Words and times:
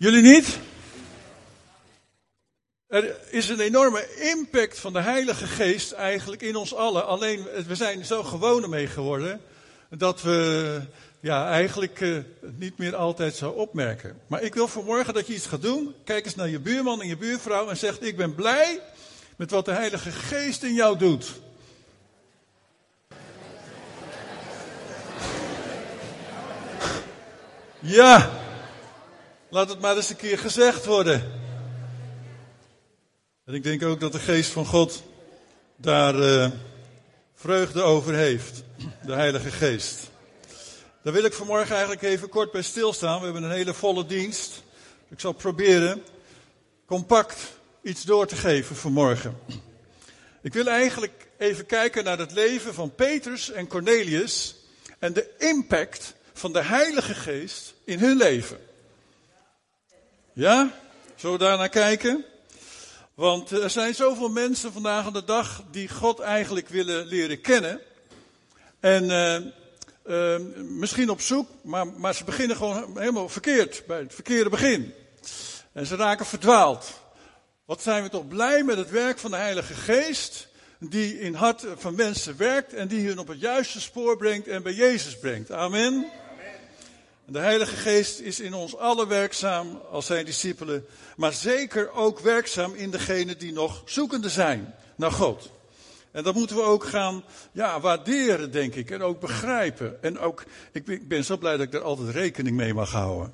Jullie 0.00 0.22
niet? 0.22 0.58
Er 2.86 3.16
is 3.30 3.48
een 3.48 3.60
enorme 3.60 4.16
impact 4.16 4.78
van 4.78 4.92
de 4.92 5.00
Heilige 5.00 5.46
Geest 5.46 5.92
eigenlijk 5.92 6.42
in 6.42 6.56
ons 6.56 6.74
allen. 6.74 7.06
Alleen 7.06 7.46
we 7.66 7.74
zijn 7.74 8.04
zo 8.04 8.22
gewoon 8.22 8.62
ermee 8.62 8.86
geworden 8.86 9.40
dat 9.90 10.22
we 10.22 10.80
ja, 11.20 11.48
eigenlijk 11.48 12.00
uh, 12.00 12.18
niet 12.40 12.78
meer 12.78 12.96
altijd 12.96 13.34
zo 13.34 13.50
opmerken. 13.50 14.20
Maar 14.26 14.42
ik 14.42 14.54
wil 14.54 14.68
vanmorgen 14.68 15.14
dat 15.14 15.26
je 15.26 15.34
iets 15.34 15.46
gaat 15.46 15.62
doen. 15.62 15.94
Kijk 16.04 16.24
eens 16.24 16.34
naar 16.34 16.48
je 16.48 16.60
buurman 16.60 17.00
en 17.00 17.08
je 17.08 17.16
buurvrouw 17.16 17.68
en 17.68 17.76
zegt: 17.76 18.02
Ik 18.02 18.16
ben 18.16 18.34
blij 18.34 18.80
met 19.36 19.50
wat 19.50 19.64
de 19.64 19.72
Heilige 19.72 20.10
Geest 20.10 20.62
in 20.62 20.74
jou 20.74 20.98
doet. 20.98 21.40
Ja, 27.80 28.39
laat 29.50 29.68
het 29.68 29.80
maar 29.80 29.96
eens 29.96 30.10
een 30.10 30.16
keer 30.16 30.38
gezegd 30.38 30.84
worden. 30.84 31.32
En 33.44 33.54
ik 33.54 33.62
denk 33.62 33.84
ook 33.84 34.00
dat 34.00 34.12
de 34.12 34.18
geest 34.18 34.50
van 34.50 34.66
God 34.66 35.02
daar 35.76 36.14
uh, 36.14 36.50
vreugde 37.34 37.82
over 37.82 38.14
heeft. 38.14 38.62
De 39.06 39.12
Heilige 39.12 39.50
Geest. 39.50 40.10
Daar 41.02 41.12
wil 41.12 41.24
ik 41.24 41.32
vanmorgen 41.32 41.70
eigenlijk 41.70 42.02
even 42.02 42.28
kort 42.28 42.50
bij 42.50 42.62
stilstaan. 42.62 43.18
We 43.18 43.24
hebben 43.24 43.42
een 43.42 43.50
hele 43.50 43.74
volle 43.74 44.06
dienst. 44.06 44.62
Ik 45.08 45.20
zal 45.20 45.32
proberen 45.32 46.02
compact 46.86 47.36
iets 47.82 48.02
door 48.02 48.26
te 48.26 48.36
geven 48.36 48.76
vanmorgen. 48.76 49.38
Ik 50.42 50.52
wil 50.52 50.66
eigenlijk 50.66 51.28
even 51.38 51.66
kijken 51.66 52.04
naar 52.04 52.18
het 52.18 52.32
leven 52.32 52.74
van 52.74 52.94
Petrus 52.94 53.50
en 53.50 53.66
Cornelius 53.66 54.56
en 54.98 55.12
de 55.12 55.30
impact 55.38 56.14
van 56.32 56.52
de 56.52 56.62
Heilige 56.62 57.14
Geest 57.14 57.74
in 57.84 57.98
hun 57.98 58.16
leven. 58.16 58.58
Ja? 60.40 60.70
Zullen 61.14 61.38
we 61.38 61.44
daar 61.44 61.58
naar 61.58 61.68
kijken? 61.68 62.24
Want 63.14 63.50
er 63.50 63.70
zijn 63.70 63.94
zoveel 63.94 64.28
mensen 64.28 64.72
vandaag 64.72 65.06
aan 65.06 65.12
de 65.12 65.24
dag 65.24 65.62
die 65.70 65.88
God 65.88 66.20
eigenlijk 66.20 66.68
willen 66.68 67.06
leren 67.06 67.40
kennen. 67.40 67.80
En 68.80 69.04
uh, 69.04 69.36
uh, 70.06 70.46
misschien 70.58 71.10
op 71.10 71.20
zoek, 71.20 71.48
maar, 71.62 71.86
maar 71.86 72.14
ze 72.14 72.24
beginnen 72.24 72.56
gewoon 72.56 72.98
helemaal 72.98 73.28
verkeerd, 73.28 73.82
bij 73.86 73.98
het 73.98 74.14
verkeerde 74.14 74.50
begin. 74.50 74.94
En 75.72 75.86
ze 75.86 75.96
raken 75.96 76.26
verdwaald. 76.26 77.00
Wat 77.64 77.82
zijn 77.82 78.02
we 78.02 78.08
toch 78.08 78.28
blij 78.28 78.64
met 78.64 78.76
het 78.76 78.90
werk 78.90 79.18
van 79.18 79.30
de 79.30 79.36
Heilige 79.36 79.74
Geest, 79.74 80.48
die 80.78 81.20
in 81.20 81.34
hart 81.34 81.64
van 81.76 81.94
mensen 81.94 82.36
werkt 82.36 82.74
en 82.74 82.88
die 82.88 83.06
hun 83.06 83.18
op 83.18 83.28
het 83.28 83.40
juiste 83.40 83.80
spoor 83.80 84.16
brengt 84.16 84.48
en 84.48 84.62
bij 84.62 84.74
Jezus 84.74 85.18
brengt. 85.18 85.50
Amen. 85.50 86.19
De 87.32 87.38
Heilige 87.38 87.76
Geest 87.76 88.20
is 88.20 88.40
in 88.40 88.54
ons 88.54 88.76
allen 88.76 89.08
werkzaam 89.08 89.80
als 89.90 90.06
zijn 90.06 90.24
discipelen, 90.24 90.86
maar 91.16 91.32
zeker 91.32 91.92
ook 91.92 92.20
werkzaam 92.20 92.74
in 92.74 92.90
degenen 92.90 93.38
die 93.38 93.52
nog 93.52 93.82
zoekende 93.84 94.28
zijn 94.28 94.74
naar 94.96 95.12
God. 95.12 95.50
En 96.10 96.22
dat 96.22 96.34
moeten 96.34 96.56
we 96.56 96.62
ook 96.62 96.84
gaan 96.84 97.24
ja, 97.52 97.80
waarderen, 97.80 98.50
denk 98.50 98.74
ik, 98.74 98.90
en 98.90 99.02
ook 99.02 99.20
begrijpen. 99.20 100.02
En 100.02 100.18
ook, 100.18 100.44
ik 100.72 101.08
ben 101.08 101.24
zo 101.24 101.36
blij 101.36 101.56
dat 101.56 101.66
ik 101.66 101.74
er 101.74 101.82
altijd 101.82 102.08
rekening 102.08 102.56
mee 102.56 102.74
mag 102.74 102.90
houden. 102.90 103.32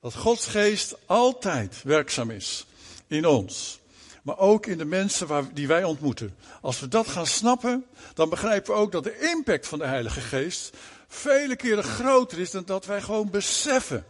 Dat 0.00 0.14
Gods 0.14 0.46
geest 0.46 0.94
altijd 1.06 1.82
werkzaam 1.82 2.30
is 2.30 2.66
in 3.06 3.26
ons. 3.26 3.80
Maar 4.22 4.38
ook 4.38 4.66
in 4.66 4.78
de 4.78 4.84
mensen 4.84 5.26
waar, 5.26 5.44
die 5.52 5.66
wij 5.66 5.84
ontmoeten. 5.84 6.36
Als 6.60 6.80
we 6.80 6.88
dat 6.88 7.08
gaan 7.08 7.26
snappen, 7.26 7.84
dan 8.14 8.28
begrijpen 8.28 8.74
we 8.74 8.80
ook 8.80 8.92
dat 8.92 9.04
de 9.04 9.18
impact 9.18 9.66
van 9.66 9.78
de 9.78 9.86
Heilige 9.86 10.20
Geest 10.20 10.76
vele 11.14 11.56
keren 11.56 11.84
groter 11.84 12.38
is 12.38 12.50
dan 12.50 12.64
dat 12.64 12.86
wij 12.86 13.02
gewoon 13.02 13.30
beseffen. 13.30 14.06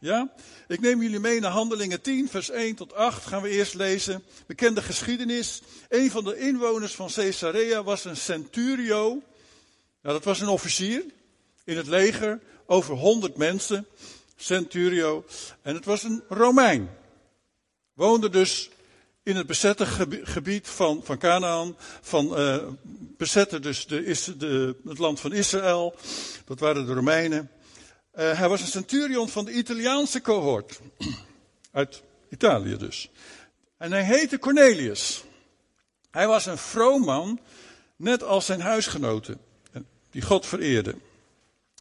Ja? 0.00 0.32
Ik 0.68 0.80
neem 0.80 1.02
jullie 1.02 1.20
mee 1.20 1.40
naar 1.40 1.50
Handelingen 1.50 2.00
10, 2.00 2.28
vers 2.28 2.50
1 2.50 2.74
tot 2.74 2.94
8. 2.94 3.26
Gaan 3.26 3.42
we 3.42 3.48
eerst 3.48 3.74
lezen. 3.74 4.24
Bekende 4.46 4.82
geschiedenis. 4.82 5.62
Een 5.88 6.10
van 6.10 6.24
de 6.24 6.38
inwoners 6.38 6.94
van 6.94 7.10
Caesarea 7.14 7.82
was 7.82 8.04
een 8.04 8.16
centurio. 8.16 9.08
Nou, 10.02 10.14
dat 10.14 10.24
was 10.24 10.40
een 10.40 10.48
officier 10.48 11.04
in 11.64 11.76
het 11.76 11.86
leger. 11.86 12.40
Over 12.66 12.94
100 12.94 13.36
mensen. 13.36 13.86
Centurio. 14.36 15.24
En 15.62 15.74
het 15.74 15.84
was 15.84 16.02
een 16.02 16.22
Romein. 16.28 16.90
Woonde 17.92 18.28
dus 18.28 18.70
in 19.28 19.36
het 19.36 19.46
bezette 19.46 19.86
gebied 20.22 20.68
van, 20.68 21.00
van 21.04 21.18
Canaan, 21.18 21.76
van 22.00 22.40
uh, 22.40 22.56
bezette 23.16 23.60
dus 23.60 23.86
de, 23.86 24.34
de, 24.38 24.76
het 24.84 24.98
land 24.98 25.20
van 25.20 25.32
Israël, 25.32 25.94
dat 26.44 26.60
waren 26.60 26.86
de 26.86 26.92
Romeinen. 26.92 27.50
Uh, 28.14 28.38
hij 28.38 28.48
was 28.48 28.60
een 28.60 28.66
centurion 28.66 29.28
van 29.28 29.44
de 29.44 29.52
Italiaanse 29.52 30.20
cohort, 30.20 30.80
uit 31.72 32.02
Italië 32.30 32.76
dus. 32.76 33.10
En 33.76 33.92
hij 33.92 34.04
heette 34.04 34.38
Cornelius. 34.38 35.24
Hij 36.10 36.26
was 36.26 36.46
een 36.46 36.58
vroom 36.58 37.04
man, 37.04 37.40
net 37.96 38.22
als 38.22 38.46
zijn 38.46 38.60
huisgenoten, 38.60 39.40
die 40.10 40.22
God 40.22 40.46
vereerde. 40.46 40.94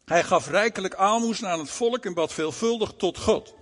Hij 0.05 0.23
gaf 0.23 0.49
rijkelijk 0.49 0.95
aalmoezen 0.95 1.47
aan 1.47 1.59
het 1.59 1.69
volk 1.69 2.05
en 2.05 2.13
bad 2.13 2.33
veelvuldig 2.33 2.93
tot 2.97 3.17
God. 3.17 3.53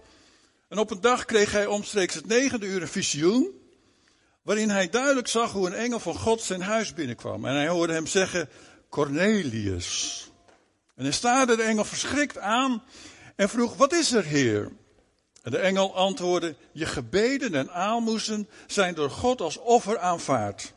En 0.69 0.77
op 0.77 0.91
een 0.91 1.01
dag 1.01 1.25
kreeg 1.25 1.51
hij 1.51 1.65
omstreeks 1.65 2.13
het 2.13 2.27
negende 2.27 2.65
uur 2.65 2.81
een 2.81 2.87
visioen 2.87 3.63
waarin 4.45 4.69
hij 4.69 4.89
duidelijk 4.89 5.27
zag 5.27 5.51
hoe 5.51 5.67
een 5.67 5.73
engel 5.73 5.99
van 5.99 6.15
God 6.15 6.41
zijn 6.41 6.61
huis 6.61 6.93
binnenkwam. 6.93 7.45
En 7.45 7.53
hij 7.53 7.67
hoorde 7.67 7.93
hem 7.93 8.07
zeggen, 8.07 8.49
Cornelius. 8.89 10.21
En 10.95 11.03
hij 11.03 11.13
staarde 11.13 11.55
de 11.55 11.63
engel 11.63 11.85
verschrikt 11.85 12.37
aan 12.37 12.83
en 13.35 13.49
vroeg, 13.49 13.75
wat 13.75 13.93
is 13.93 14.11
er, 14.11 14.23
heer? 14.23 14.71
En 15.43 15.51
de 15.51 15.57
engel 15.57 15.95
antwoordde, 15.95 16.55
je 16.71 16.85
gebeden 16.85 17.55
en 17.55 17.71
aalmoezen 17.71 18.49
zijn 18.67 18.93
door 18.93 19.09
God 19.09 19.41
als 19.41 19.57
offer 19.57 19.99
aanvaard. 19.99 20.73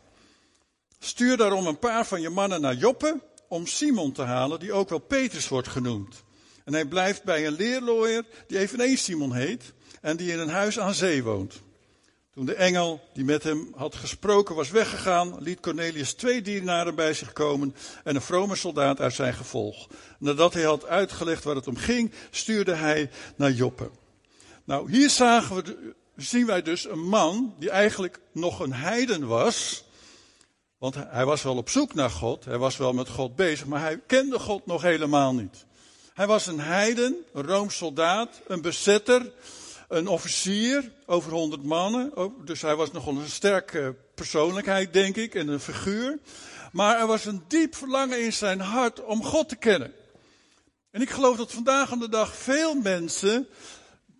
Stuur 0.98 1.36
daarom 1.36 1.66
een 1.66 1.78
paar 1.78 2.06
van 2.06 2.20
je 2.20 2.30
mannen 2.30 2.60
naar 2.60 2.74
Joppe 2.74 3.20
om 3.48 3.66
Simon 3.66 4.12
te 4.12 4.22
halen, 4.22 4.60
die 4.60 4.72
ook 4.72 4.88
wel 4.88 4.98
Petrus 4.98 5.48
wordt 5.48 5.68
genoemd. 5.68 6.22
En 6.64 6.72
hij 6.72 6.84
blijft 6.84 7.24
bij 7.24 7.46
een 7.46 7.56
leerlooier 7.56 8.24
die 8.46 8.58
eveneens 8.58 9.04
Simon 9.04 9.34
heet 9.34 9.72
en 10.00 10.16
die 10.16 10.32
in 10.32 10.38
een 10.38 10.48
huis 10.48 10.78
aan 10.78 10.94
zee 10.94 11.22
woont. 11.22 11.62
Toen 12.38 12.46
de 12.46 12.54
engel 12.54 13.00
die 13.12 13.24
met 13.24 13.42
hem 13.42 13.72
had 13.76 13.94
gesproken 13.94 14.54
was 14.54 14.70
weggegaan, 14.70 15.36
liet 15.38 15.60
Cornelius 15.60 16.12
twee 16.12 16.42
dienaren 16.42 16.94
bij 16.94 17.14
zich 17.14 17.32
komen 17.32 17.74
en 18.04 18.14
een 18.14 18.22
vrome 18.22 18.56
soldaat 18.56 19.00
uit 19.00 19.14
zijn 19.14 19.34
gevolg. 19.34 19.88
Nadat 20.18 20.54
hij 20.54 20.62
had 20.62 20.86
uitgelegd 20.86 21.44
waar 21.44 21.54
het 21.54 21.66
om 21.66 21.76
ging, 21.76 22.12
stuurde 22.30 22.74
hij 22.74 23.10
naar 23.36 23.50
Joppe. 23.50 23.90
Nou, 24.64 24.90
hier 24.90 25.10
zagen 25.10 25.56
we, 25.56 25.94
zien 26.16 26.46
wij 26.46 26.62
dus 26.62 26.88
een 26.88 27.08
man 27.08 27.54
die 27.58 27.70
eigenlijk 27.70 28.20
nog 28.32 28.60
een 28.60 28.72
heiden 28.72 29.26
was. 29.26 29.84
Want 30.76 30.94
hij 30.94 31.24
was 31.24 31.42
wel 31.42 31.56
op 31.56 31.68
zoek 31.68 31.94
naar 31.94 32.10
God, 32.10 32.44
hij 32.44 32.58
was 32.58 32.76
wel 32.76 32.92
met 32.92 33.08
God 33.08 33.36
bezig, 33.36 33.66
maar 33.66 33.80
hij 33.80 34.00
kende 34.06 34.38
God 34.38 34.66
nog 34.66 34.82
helemaal 34.82 35.34
niet. 35.34 35.64
Hij 36.14 36.26
was 36.26 36.46
een 36.46 36.60
heiden, 36.60 37.16
een 37.32 37.46
Rooms 37.46 37.76
soldaat, 37.76 38.40
een 38.46 38.62
bezetter, 38.62 39.32
een 39.88 40.06
officier, 40.06 40.92
over 41.06 41.32
honderd 41.32 41.62
mannen. 41.62 42.12
Dus 42.44 42.62
hij 42.62 42.76
was 42.76 42.92
nogal 42.92 43.16
een 43.16 43.28
sterke 43.28 43.94
persoonlijkheid, 44.14 44.92
denk 44.92 45.16
ik, 45.16 45.34
en 45.34 45.48
een 45.48 45.60
figuur. 45.60 46.18
Maar 46.72 47.00
er 47.00 47.06
was 47.06 47.24
een 47.24 47.44
diep 47.48 47.74
verlangen 47.74 48.24
in 48.24 48.32
zijn 48.32 48.60
hart 48.60 49.04
om 49.04 49.24
God 49.24 49.48
te 49.48 49.56
kennen. 49.56 49.92
En 50.90 51.00
ik 51.00 51.10
geloof 51.10 51.36
dat 51.36 51.52
vandaag 51.52 51.92
aan 51.92 51.98
de 51.98 52.08
dag 52.08 52.36
veel 52.36 52.74
mensen 52.74 53.48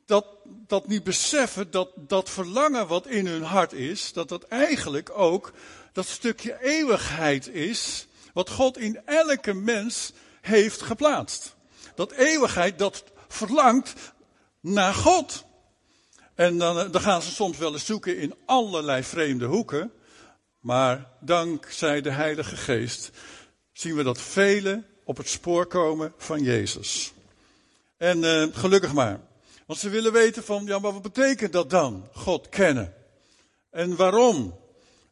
dat, 0.07 0.27
dat 0.45 0.89
niet 0.89 1.05
beseffen, 1.05 1.71
dat 1.71 1.91
dat 1.97 2.31
verlangen 2.31 2.87
wat 2.87 3.07
in 3.07 3.27
hun 3.27 3.43
hart 3.43 3.73
is, 3.73 4.13
dat 4.13 4.29
dat 4.29 4.43
eigenlijk 4.43 5.11
ook 5.19 5.53
dat 5.93 6.07
stukje 6.07 6.63
eeuwigheid 6.63 7.49
is, 7.49 8.07
wat 8.33 8.51
God 8.51 8.79
in 8.79 9.01
elke 9.05 9.55
mens 9.55 10.13
heeft 10.41 10.83
geplaatst. 10.83 11.55
Dat 11.95 12.13
eeuwigheid, 12.13 12.79
dat 12.79 13.05
verlangt 13.29 13.95
naar 14.61 14.95
God. 14.95 15.45
En 16.39 16.59
dan, 16.59 16.79
eh, 16.79 16.93
dan 16.93 17.01
gaan 17.01 17.23
ze 17.23 17.31
soms 17.31 17.59
wel 17.59 17.73
eens 17.73 17.85
zoeken 17.85 18.19
in 18.19 18.35
allerlei 18.45 19.03
vreemde 19.03 19.45
hoeken. 19.45 19.93
Maar 20.61 21.11
dankzij 21.21 22.01
de 22.01 22.11
Heilige 22.11 22.57
Geest 22.57 23.11
zien 23.73 23.97
we 23.97 24.03
dat 24.03 24.21
velen 24.21 24.87
op 25.05 25.17
het 25.17 25.29
spoor 25.29 25.67
komen 25.67 26.13
van 26.17 26.43
Jezus. 26.43 27.13
En 27.97 28.19
uh, 28.19 28.47
gelukkig 28.53 28.93
maar. 28.93 29.21
Want 29.67 29.79
ze 29.79 29.89
willen 29.89 30.13
weten 30.13 30.45
van, 30.45 30.65
ja, 30.67 30.79
maar 30.79 30.93
wat 30.93 31.03
betekent 31.03 31.53
dat 31.53 31.71
dan? 31.71 32.09
God 32.13 32.49
kennen. 32.49 32.95
En 33.71 33.97
waarom? 33.97 34.59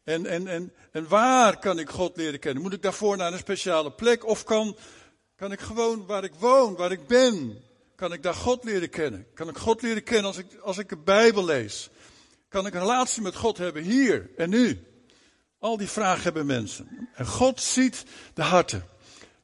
En, 0.05 0.27
en, 0.27 0.47
en, 0.47 0.73
en 0.91 1.09
waar 1.09 1.59
kan 1.59 1.79
ik 1.79 1.91
God 1.91 2.17
leren 2.17 2.41
kennen? 2.41 2.63
Moet 2.63 2.73
ik 2.73 2.83
daarvoor 2.83 3.17
naar 3.17 3.33
een 3.33 3.39
speciale 3.39 3.91
plek? 3.91 4.27
Of 4.27 4.45
kan, 4.45 4.77
kan 5.37 5.53
ik 5.53 5.61
gewoon 5.61 6.07
waar 6.07 6.25
ik 6.25 6.35
woon, 6.39 6.77
waar 6.77 6.93
ik 6.93 7.07
ben, 7.07 7.63
kan 7.97 8.13
ik 8.13 8.23
daar 8.23 8.35
God 8.35 8.65
leren 8.65 8.91
kennen? 8.91 9.27
Kan 9.35 9.49
ik 9.49 9.57
God 9.57 9.83
leren 9.83 10.03
kennen 10.03 10.25
als 10.25 10.37
ik, 10.37 10.47
als 10.63 10.79
ik 10.79 10.89
de 10.89 10.97
Bijbel 10.97 11.45
lees? 11.45 11.91
Kan 12.49 12.67
ik 12.67 12.75
een 12.75 12.81
relatie 12.81 13.23
met 13.23 13.37
God 13.37 13.59
hebben 13.59 13.83
hier 13.83 14.31
en 14.37 14.51
nu? 14.51 14.87
Al 15.59 15.77
die 15.77 15.89
vragen 15.89 16.23
hebben 16.23 16.47
mensen. 16.47 17.09
En 17.15 17.27
God 17.27 17.61
ziet 17.61 18.05
de 18.35 18.43
harten 18.43 18.85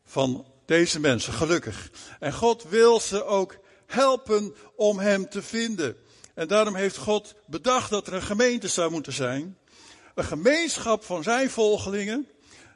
van 0.04 0.46
deze 0.66 1.00
mensen, 1.00 1.32
gelukkig. 1.32 1.90
En 2.18 2.32
God 2.32 2.62
wil 2.62 3.00
ze 3.00 3.24
ook 3.24 3.56
helpen 3.86 4.54
om 4.76 4.98
Hem 4.98 5.28
te 5.28 5.42
vinden. 5.42 5.96
En 6.34 6.48
daarom 6.48 6.74
heeft 6.74 6.96
God 6.96 7.34
bedacht 7.46 7.90
dat 7.90 8.06
er 8.06 8.14
een 8.14 8.22
gemeente 8.22 8.68
zou 8.68 8.90
moeten 8.90 9.12
zijn. 9.12 9.58
Een 10.14 10.24
gemeenschap 10.24 11.04
van 11.04 11.22
zijn 11.22 11.50
volgelingen. 11.50 12.28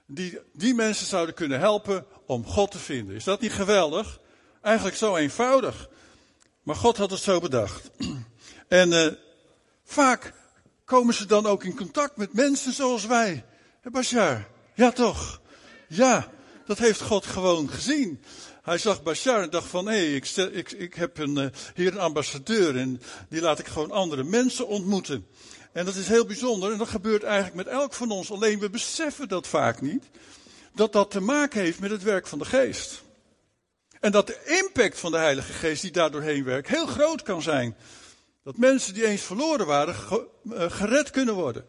Die 0.06 0.38
die 0.52 0.74
mensen 0.74 1.06
zouden 1.06 1.34
kunnen 1.34 1.58
helpen 1.58 2.06
om 2.26 2.46
God 2.46 2.70
te 2.70 2.78
vinden. 2.78 3.14
Is 3.14 3.24
dat 3.24 3.40
niet 3.40 3.52
geweldig? 3.52 4.20
Eigenlijk 4.66 4.96
zo 4.96 5.16
eenvoudig. 5.16 5.88
Maar 6.62 6.76
God 6.76 6.96
had 6.96 7.10
het 7.10 7.20
zo 7.20 7.40
bedacht. 7.40 7.90
En 8.68 8.92
uh, 8.92 9.06
vaak 9.84 10.32
komen 10.84 11.14
ze 11.14 11.26
dan 11.26 11.46
ook 11.46 11.64
in 11.64 11.76
contact 11.76 12.16
met 12.16 12.32
mensen 12.32 12.72
zoals 12.72 13.06
wij. 13.06 13.44
Hé 13.80 13.90
Bashar, 13.90 14.48
ja 14.74 14.90
toch? 14.90 15.40
Ja, 15.88 16.30
dat 16.64 16.78
heeft 16.78 17.00
God 17.00 17.26
gewoon 17.26 17.70
gezien. 17.70 18.22
Hij 18.62 18.78
zag 18.78 19.02
Bashar 19.02 19.42
en 19.42 19.50
dacht 19.50 19.68
van, 19.68 19.86
hé, 19.86 19.92
hey, 19.92 20.14
ik, 20.14 20.36
ik, 20.36 20.72
ik 20.72 20.94
heb 20.94 21.18
een, 21.18 21.36
uh, 21.36 21.46
hier 21.74 21.92
een 21.92 21.98
ambassadeur 21.98 22.76
en 22.76 23.02
die 23.28 23.40
laat 23.40 23.58
ik 23.58 23.66
gewoon 23.66 23.90
andere 23.90 24.24
mensen 24.24 24.66
ontmoeten. 24.66 25.26
En 25.72 25.84
dat 25.84 25.94
is 25.94 26.08
heel 26.08 26.26
bijzonder 26.26 26.72
en 26.72 26.78
dat 26.78 26.88
gebeurt 26.88 27.22
eigenlijk 27.22 27.54
met 27.54 27.66
elk 27.66 27.94
van 27.94 28.10
ons. 28.10 28.30
Alleen 28.30 28.58
we 28.58 28.70
beseffen 28.70 29.28
dat 29.28 29.46
vaak 29.46 29.80
niet. 29.80 30.04
Dat 30.74 30.92
dat 30.92 31.10
te 31.10 31.20
maken 31.20 31.60
heeft 31.60 31.80
met 31.80 31.90
het 31.90 32.02
werk 32.02 32.26
van 32.26 32.38
de 32.38 32.44
geest. 32.44 33.04
En 34.06 34.12
dat 34.12 34.26
de 34.26 34.60
impact 34.62 34.98
van 34.98 35.10
de 35.10 35.18
Heilige 35.18 35.52
Geest 35.52 35.82
die 35.82 35.90
daar 35.90 36.10
doorheen 36.10 36.44
werkt 36.44 36.68
heel 36.68 36.86
groot 36.86 37.22
kan 37.22 37.42
zijn. 37.42 37.76
Dat 38.42 38.56
mensen 38.56 38.94
die 38.94 39.06
eens 39.06 39.22
verloren 39.22 39.66
waren 39.66 39.94
eh, 40.50 40.70
gered 40.70 41.10
kunnen 41.10 41.34
worden. 41.34 41.66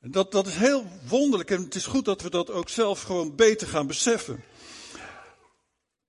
En 0.00 0.10
dat, 0.10 0.32
dat 0.32 0.46
is 0.46 0.54
heel 0.54 0.86
wonderlijk 1.08 1.50
en 1.50 1.62
het 1.62 1.74
is 1.74 1.86
goed 1.86 2.04
dat 2.04 2.22
we 2.22 2.30
dat 2.30 2.50
ook 2.50 2.68
zelf 2.68 3.02
gewoon 3.02 3.36
beter 3.36 3.66
gaan 3.66 3.86
beseffen. 3.86 4.44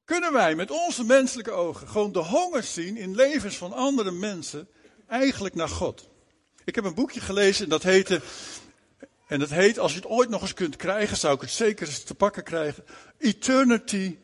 Kunnen 0.05 0.33
wij 0.33 0.55
met 0.55 0.71
onze 0.71 1.03
menselijke 1.03 1.51
ogen 1.51 1.87
gewoon 1.87 2.11
de 2.11 2.19
honger 2.19 2.63
zien 2.63 2.97
in 2.97 3.15
levens 3.15 3.57
van 3.57 3.73
andere 3.73 4.11
mensen 4.11 4.67
eigenlijk 5.07 5.55
naar 5.55 5.69
God? 5.69 6.09
Ik 6.63 6.75
heb 6.75 6.83
een 6.83 6.95
boekje 6.95 7.19
gelezen 7.19 7.63
en 7.63 7.69
dat 7.69 7.83
heette, 7.83 8.21
en 9.27 9.39
dat 9.39 9.49
heet, 9.49 9.79
als 9.79 9.91
je 9.91 9.99
het 9.99 10.09
ooit 10.09 10.29
nog 10.29 10.41
eens 10.41 10.53
kunt 10.53 10.75
krijgen, 10.75 11.17
zou 11.17 11.35
ik 11.35 11.41
het 11.41 11.51
zeker 11.51 11.87
eens 11.87 12.03
te 12.03 12.15
pakken 12.15 12.43
krijgen, 12.43 12.83
Eternity 13.17 14.17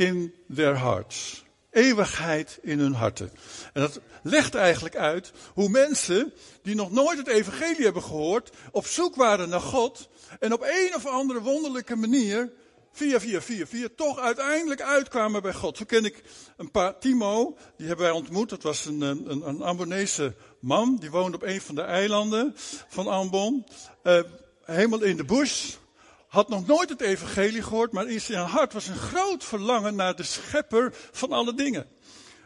in 0.00 0.34
their 0.54 0.78
hearts. 0.78 1.44
Eeuwigheid 1.70 2.58
in 2.62 2.78
hun 2.78 2.94
harten. 2.94 3.32
En 3.72 3.80
dat 3.80 4.00
legt 4.22 4.54
eigenlijk 4.54 4.96
uit 4.96 5.32
hoe 5.54 5.68
mensen 5.68 6.32
die 6.62 6.74
nog 6.74 6.90
nooit 6.90 7.18
het 7.18 7.28
evangelie 7.28 7.84
hebben 7.84 8.02
gehoord, 8.02 8.50
op 8.72 8.86
zoek 8.86 9.14
waren 9.14 9.48
naar 9.48 9.60
God 9.60 10.08
en 10.38 10.52
op 10.52 10.62
een 10.62 10.94
of 10.94 11.06
andere 11.06 11.40
wonderlijke 11.40 11.96
manier, 11.96 12.52
via, 12.92 13.20
via, 13.20 13.40
via, 13.40 13.66
via, 13.66 13.88
toch 13.96 14.18
uiteindelijk 14.18 14.82
uitkwamen 14.82 15.42
bij 15.42 15.54
God. 15.54 15.76
Zo 15.76 15.84
ken 15.84 16.04
ik 16.04 16.22
een 16.56 16.70
paar, 16.70 16.98
Timo, 16.98 17.56
die 17.76 17.86
hebben 17.86 18.04
wij 18.04 18.14
ontmoet, 18.14 18.48
dat 18.48 18.62
was 18.62 18.84
een, 18.84 19.00
een, 19.00 19.48
een 19.48 19.62
Ambonese 19.62 20.34
man, 20.60 20.96
die 20.96 21.10
woonde 21.10 21.36
op 21.36 21.42
een 21.42 21.60
van 21.60 21.74
de 21.74 21.82
eilanden 21.82 22.52
van 22.88 23.06
Ambon, 23.06 23.66
uh, 24.02 24.20
helemaal 24.64 25.02
in 25.02 25.16
de 25.16 25.24
bush, 25.24 25.74
had 26.30 26.48
nog 26.48 26.66
nooit 26.66 26.88
het 26.88 27.00
evangelie 27.00 27.62
gehoord, 27.62 27.92
maar 27.92 28.08
in 28.08 28.20
zijn 28.20 28.46
hart 28.46 28.72
was 28.72 28.86
een 28.86 28.96
groot 28.96 29.44
verlangen 29.44 29.94
naar 29.94 30.16
de 30.16 30.22
schepper 30.22 30.94
van 31.12 31.32
alle 31.32 31.54
dingen. 31.54 31.86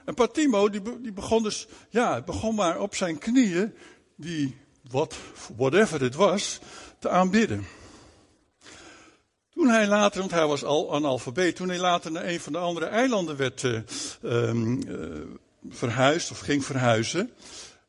En 0.04 0.14
Patimo, 0.14 0.68
die, 0.68 1.00
die 1.00 1.12
begon 1.12 1.42
dus, 1.42 1.66
ja, 1.90 2.22
begon 2.22 2.54
maar 2.54 2.80
op 2.80 2.94
zijn 2.94 3.18
knieën, 3.18 3.74
die, 4.16 4.56
wat, 4.90 5.14
whatever 5.56 6.00
het 6.00 6.14
was, 6.14 6.58
te 6.98 7.08
aanbidden. 7.08 7.66
Toen 9.50 9.68
hij 9.68 9.86
later, 9.86 10.20
want 10.20 10.32
hij 10.32 10.46
was 10.46 10.64
al 10.64 10.94
analfabeet, 10.94 11.56
toen 11.56 11.68
hij 11.68 11.78
later 11.78 12.10
naar 12.10 12.24
een 12.24 12.40
van 12.40 12.52
de 12.52 12.58
andere 12.58 12.86
eilanden 12.86 13.36
werd 13.36 13.62
uh, 13.62 13.80
uh, 14.22 15.20
verhuisd 15.68 16.30
of 16.30 16.38
ging 16.38 16.64
verhuizen, 16.64 17.30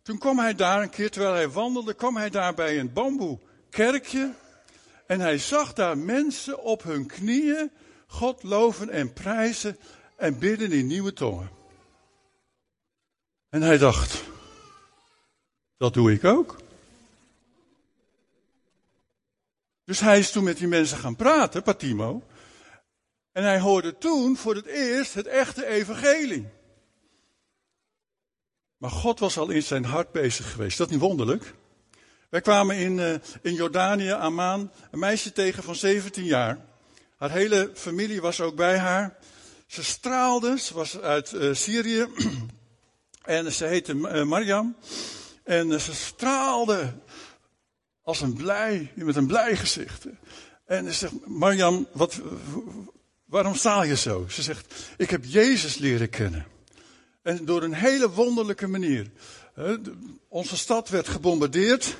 toen 0.01 0.17
kwam 0.17 0.39
hij 0.39 0.55
daar 0.55 0.81
een 0.81 0.89
keer, 0.89 1.11
terwijl 1.11 1.33
hij 1.33 1.49
wandelde, 1.49 1.93
kwam 1.93 2.15
hij 2.15 2.29
daar 2.29 2.53
bij 2.53 2.79
een 2.79 2.93
bamboe 2.93 3.39
kerkje 3.69 4.33
en 5.07 5.19
hij 5.19 5.37
zag 5.37 5.73
daar 5.73 5.97
mensen 5.97 6.63
op 6.63 6.83
hun 6.83 7.05
knieën 7.05 7.71
God 8.07 8.43
loven 8.43 8.89
en 8.89 9.13
prijzen 9.13 9.77
en 10.15 10.39
bidden 10.39 10.71
in 10.71 10.87
nieuwe 10.87 11.13
tongen. 11.13 11.49
En 13.49 13.61
hij 13.61 13.77
dacht, 13.77 14.23
dat 15.77 15.93
doe 15.93 16.11
ik 16.11 16.23
ook. 16.23 16.57
Dus 19.83 19.99
hij 19.99 20.19
is 20.19 20.31
toen 20.31 20.43
met 20.43 20.57
die 20.57 20.67
mensen 20.67 20.97
gaan 20.97 21.15
praten, 21.15 21.63
Patimo. 21.63 22.23
En 23.31 23.43
hij 23.43 23.59
hoorde 23.59 23.97
toen 23.97 24.37
voor 24.37 24.55
het 24.55 24.65
eerst 24.65 25.13
het 25.13 25.27
echte 25.27 25.65
evangelie. 25.65 26.49
Maar 28.77 28.91
God 28.91 29.19
was 29.19 29.37
al 29.37 29.49
in 29.49 29.63
zijn 29.63 29.85
hart 29.85 30.11
bezig 30.11 30.51
geweest. 30.51 30.77
Dat 30.77 30.87
is 30.87 30.93
niet 30.93 31.03
wonderlijk? 31.03 31.53
Wij 32.35 32.43
kwamen 32.43 32.75
in, 32.75 32.97
uh, 32.97 33.13
in 33.41 33.53
Jordanië, 33.53 34.11
Amman, 34.11 34.71
een 34.91 34.99
meisje 34.99 35.31
tegen 35.31 35.63
van 35.63 35.75
17 35.75 36.23
jaar. 36.23 36.57
Haar 37.17 37.31
hele 37.31 37.71
familie 37.73 38.21
was 38.21 38.41
ook 38.41 38.55
bij 38.55 38.77
haar. 38.77 39.17
Ze 39.67 39.83
straalde, 39.83 40.59
ze 40.59 40.73
was 40.73 40.99
uit 40.99 41.31
uh, 41.31 41.53
Syrië. 41.53 42.07
en 43.37 43.51
ze 43.53 43.65
heette 43.65 43.93
uh, 43.93 44.23
Mariam. 44.23 44.75
En 45.43 45.81
ze 45.81 45.93
straalde 45.93 46.93
als 48.01 48.21
een 48.21 48.33
blij, 48.33 48.91
met 48.95 49.15
een 49.15 49.27
blij 49.27 49.55
gezicht. 49.55 50.05
En 50.65 50.85
ze 50.85 50.91
zegt, 50.93 51.13
Mariam, 51.25 51.87
wat, 51.91 52.21
waarom 53.25 53.55
straal 53.55 53.83
je 53.83 53.95
zo? 53.95 54.25
Ze 54.29 54.41
zegt, 54.41 54.73
ik 54.97 55.09
heb 55.09 55.25
Jezus 55.25 55.77
leren 55.77 56.09
kennen. 56.09 56.45
En 57.21 57.45
door 57.45 57.63
een 57.63 57.73
hele 57.73 58.09
wonderlijke 58.09 58.67
manier. 58.67 59.11
Onze 60.27 60.57
stad 60.57 60.89
werd 60.89 61.07
gebombardeerd. 61.07 61.95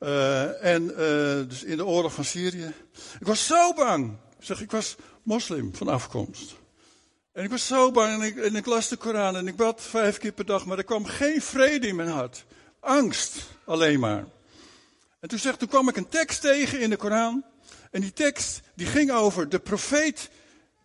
Uh, 0.00 0.64
en 0.64 0.82
uh, 0.82 1.48
dus 1.48 1.62
in 1.62 1.76
de 1.76 1.86
oorlog 1.86 2.12
van 2.14 2.24
Syrië. 2.24 2.72
Ik 3.20 3.26
was 3.26 3.46
zo 3.46 3.72
bang. 3.72 4.16
Zeg, 4.38 4.60
ik 4.60 4.70
was 4.70 4.96
moslim 5.22 5.74
van 5.74 5.88
afkomst. 5.88 6.56
En 7.32 7.44
ik 7.44 7.50
was 7.50 7.66
zo 7.66 7.90
bang 7.90 8.22
en 8.22 8.26
ik, 8.26 8.54
ik 8.54 8.66
las 8.66 8.88
de 8.88 8.96
Koran 8.96 9.36
en 9.36 9.46
ik 9.46 9.56
bad 9.56 9.82
vijf 9.82 10.18
keer 10.18 10.32
per 10.32 10.44
dag, 10.44 10.66
maar 10.66 10.78
er 10.78 10.84
kwam 10.84 11.04
geen 11.04 11.42
vrede 11.42 11.86
in 11.86 11.96
mijn 11.96 12.08
hart. 12.08 12.44
Angst 12.80 13.36
alleen 13.64 14.00
maar. 14.00 14.24
En 15.20 15.28
toen, 15.28 15.38
zegt, 15.38 15.58
toen 15.58 15.68
kwam 15.68 15.88
ik 15.88 15.96
een 15.96 16.08
tekst 16.08 16.40
tegen 16.40 16.80
in 16.80 16.90
de 16.90 16.96
Koran. 16.96 17.44
En 17.90 18.00
die 18.00 18.12
tekst 18.12 18.60
die 18.74 18.86
ging 18.86 19.10
over 19.10 19.48
de 19.48 19.58
profeet 19.58 20.30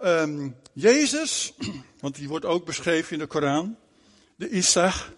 um, 0.03 0.56
Jezus, 0.73 1.53
want 2.01 2.15
die 2.15 2.27
wordt 2.27 2.45
ook 2.45 2.65
beschreven 2.65 3.13
in 3.13 3.19
de 3.19 3.27
Koran, 3.27 3.77
de 4.35 4.50
Isach. 4.50 5.13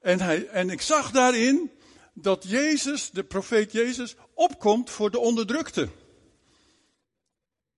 En, 0.00 0.20
hij, 0.20 0.46
en 0.46 0.70
ik 0.70 0.80
zag 0.80 1.10
daarin 1.10 1.70
dat 2.22 2.44
Jezus, 2.48 3.10
de 3.10 3.24
profeet 3.24 3.72
Jezus, 3.72 4.16
opkomt 4.34 4.90
voor 4.90 5.10
de 5.10 5.18
onderdrukte. 5.18 5.88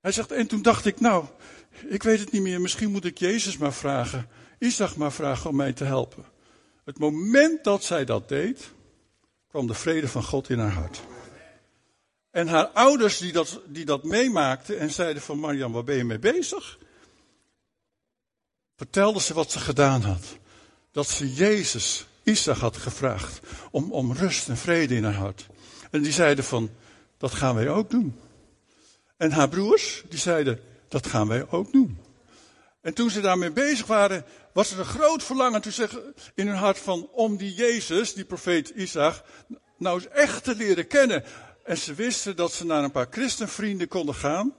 Hij 0.01 0.13
zegt, 0.13 0.33
en 0.33 0.47
toen 0.47 0.63
dacht 0.63 0.87
ik, 0.87 1.01
nou, 1.01 1.25
ik 1.87 2.03
weet 2.03 2.21
het 2.21 2.33
niet 2.33 2.43
meer, 2.43 2.61
misschien 2.61 2.91
moet 2.91 3.05
ik 3.05 3.19
Jezus 3.19 3.57
maar 3.57 3.73
vragen, 3.73 4.29
Isaac 4.59 4.97
maar 4.97 5.13
vragen 5.13 5.51
om 5.51 5.57
mij 5.57 5.73
te 5.73 5.85
helpen. 5.85 6.25
Het 6.85 6.99
moment 6.99 7.65
dat 7.65 7.85
zij 7.85 8.05
dat 8.05 8.29
deed, 8.29 8.71
kwam 9.49 9.67
de 9.67 9.75
vrede 9.75 10.09
van 10.09 10.23
God 10.23 10.49
in 10.49 10.59
haar 10.59 10.73
hart. 10.73 11.01
En 12.31 12.49
haar 12.49 12.67
ouders 12.67 13.19
die 13.19 13.33
dat, 13.33 13.61
die 13.67 13.85
dat 13.85 14.05
meemaakten 14.05 14.79
en 14.79 14.91
zeiden 14.91 15.23
van 15.23 15.39
Mariam, 15.39 15.73
waar 15.73 15.85
ben 15.85 15.97
je 15.97 16.05
mee 16.05 16.19
bezig? 16.19 16.79
Vertelde 18.77 19.21
ze 19.21 19.35
wat 19.35 19.51
ze 19.51 19.59
gedaan 19.59 20.03
had. 20.03 20.39
Dat 20.91 21.09
ze 21.09 21.35
Jezus 21.35 22.07
Isaac 22.23 22.57
had 22.57 22.77
gevraagd 22.77 23.41
om, 23.71 23.93
om 23.93 24.13
rust 24.13 24.49
en 24.49 24.57
vrede 24.57 24.95
in 24.95 25.05
haar 25.05 25.15
hart. 25.15 25.47
En 25.91 26.03
die 26.03 26.13
zeiden 26.13 26.45
van, 26.45 26.71
dat 27.19 27.33
gaan 27.33 27.55
wij 27.55 27.69
ook 27.69 27.91
doen. 27.91 28.21
En 29.17 29.33
haar 29.33 29.49
broers, 29.49 30.03
die 30.09 30.19
zeiden, 30.19 30.61
dat 30.89 31.07
gaan 31.07 31.29
wij 31.29 31.47
ook 31.51 31.73
doen. 31.73 31.99
En 32.81 32.95
toen 32.95 33.11
ze 33.11 33.21
daarmee 33.21 33.51
bezig 33.51 33.87
waren, 33.87 34.25
was 34.53 34.73
er 34.73 34.79
een 34.79 34.85
groot 34.85 35.23
verlangen 35.23 35.61
te 35.61 35.71
zeggen 35.71 36.15
in 36.35 36.47
hun 36.47 36.57
hart 36.57 36.79
van, 36.79 37.09
om 37.13 37.37
die 37.37 37.55
Jezus, 37.55 38.15
die 38.15 38.25
profeet 38.25 38.69
Isaac, 38.69 39.23
nou 39.79 39.95
eens 39.95 40.09
echt 40.09 40.45
te 40.45 40.55
leren 40.55 40.87
kennen. 40.87 41.25
En 41.65 41.77
ze 41.77 41.95
wisten 41.95 42.37
dat 42.37 42.53
ze 42.53 42.67
naar 42.67 42.85
een 42.85 42.91
paar 42.91 43.07
christenvrienden 43.11 43.89
konden 43.89 44.15
gaan, 44.15 44.55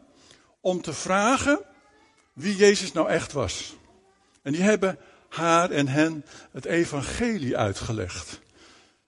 om 0.59 0.81
te 0.81 0.93
vragen 0.93 1.59
wie 2.33 2.55
Jezus 2.55 2.91
nou 2.91 3.09
echt 3.09 3.31
was. 3.31 3.75
En 4.41 4.51
die 4.51 4.61
hebben 4.61 4.97
haar 5.31 5.69
en 5.69 5.87
hen 5.87 6.25
het 6.51 6.65
evangelie 6.65 7.57
uitgelegd. 7.57 8.39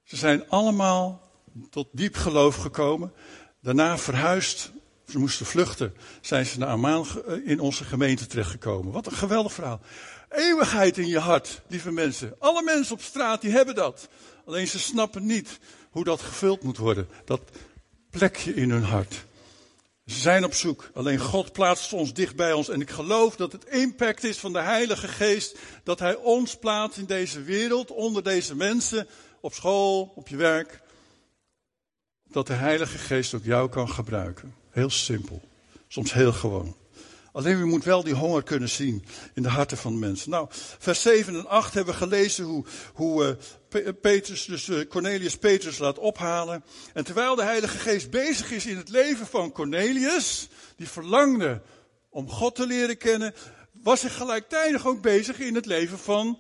Ze 0.04 0.16
zijn 0.16 0.50
allemaal 0.50 1.32
tot 1.70 1.88
diep 1.92 2.16
geloof 2.16 2.56
gekomen. 2.56 3.14
Daarna 3.62 3.98
verhuisd, 3.98 4.72
ze 5.08 5.20
moesten 5.20 5.46
vluchten, 5.46 5.94
zijn 6.22 6.46
ze 6.46 6.60
naar 6.60 6.70
Amman 6.70 7.06
eh, 7.28 7.48
in 7.48 7.60
onze 7.60 7.84
gemeente 7.84 8.26
terechtgekomen. 8.26 8.92
Wat 8.92 9.06
een 9.06 9.12
geweldig 9.12 9.54
verhaal. 9.54 9.82
Eeuwigheid 10.30 10.98
in 10.98 11.08
je 11.08 11.20
hart, 11.20 11.62
lieve 11.68 11.92
mensen. 11.92 12.36
Alle 12.40 12.64
mensen 12.64 12.94
op 12.94 13.02
straat 13.02 13.42
die 13.42 13.52
hebben 13.52 13.76
dat. 13.76 14.08
Alleen 14.46 14.68
ze 14.68 14.80
snappen 14.80 15.26
niet 15.26 15.60
hoe 15.90 16.04
dat 16.04 16.22
gevuld 16.22 16.64
moet 16.64 16.78
worden. 16.78 17.08
Dat 17.26 17.42
plekje 18.10 18.54
in 18.54 18.70
hun 18.70 18.84
hart. 18.84 19.26
Ze 20.06 20.20
zijn 20.20 20.44
op 20.44 20.54
zoek. 20.54 20.90
Alleen 20.94 21.20
God 21.20 21.52
plaatst 21.52 21.94
ons 21.94 22.14
dicht 22.14 22.36
bij 22.36 22.54
ons. 22.54 22.70
En 22.70 22.82
ik 22.82 22.90
geloof 22.90 23.36
dat 23.36 23.52
het 23.52 23.66
impact 23.66 24.24
is 24.24 24.38
van 24.38 24.54
de 24.54 24.60
Heilige 24.60 25.08
Geest. 25.08 25.58
Dat 25.84 26.00
Hij 26.00 26.16
ons 26.16 26.58
plaatst 26.58 26.98
in 26.98 27.06
deze 27.06 27.42
wereld, 27.42 27.92
onder 27.92 28.24
deze 28.24 28.56
mensen, 28.56 29.08
op 29.42 29.54
school, 29.54 30.12
op 30.16 30.28
je 30.28 30.36
werk. 30.36 30.82
Dat 32.24 32.48
de 32.48 32.54
Heilige 32.54 32.98
Geest 32.98 33.34
ook 33.34 33.44
jou 33.44 33.70
kan 33.70 33.90
gebruiken. 33.90 34.56
Heel 34.70 34.90
simpel. 34.90 35.42
Soms 35.88 36.14
heel 36.14 36.34
gewoon. 36.34 36.76
Alleen 37.34 37.60
we 37.60 37.66
moet 37.66 37.84
wel 37.84 38.04
die 38.04 38.14
honger 38.14 38.44
kunnen 38.44 38.70
zien 38.70 39.06
in 39.34 39.44
de 39.44 39.50
harten 39.50 39.78
van 39.78 39.94
de 39.94 40.00
mensen. 40.00 40.30
Nou, 40.30 40.48
vers 40.80 41.02
7 41.02 41.36
en 41.36 41.48
8 41.48 41.74
hebben 41.74 41.94
we 41.94 42.00
gelezen 42.00 42.46
hoe, 42.46 42.66
hoe 42.94 43.38
uh, 43.72 43.90
Petrus, 44.02 44.46
dus 44.46 44.68
uh, 44.68 44.88
Cornelius 44.88 45.38
Petrus 45.38 45.78
laat 45.78 45.98
ophalen. 45.98 46.64
En 46.94 47.04
terwijl 47.04 47.36
de 47.36 47.44
Heilige 47.44 47.78
Geest 47.78 48.10
bezig 48.10 48.52
is 48.52 48.66
in 48.66 48.78
het 48.78 48.90
leven 48.90 49.28
van 49.28 49.52
Cornelius, 49.52 50.48
die 50.76 50.88
verlangde 50.88 51.62
om 52.10 52.30
God 52.30 52.56
te 52.56 52.68
leren 52.68 52.98
kennen, 52.98 53.34
was 53.72 54.02
hij 54.02 54.12
gelijktijdig 54.12 54.88
ook 54.88 55.02
bezig 55.02 55.40
in 55.40 55.56
het 55.56 55.66
leven 55.66 56.00
van 56.00 56.40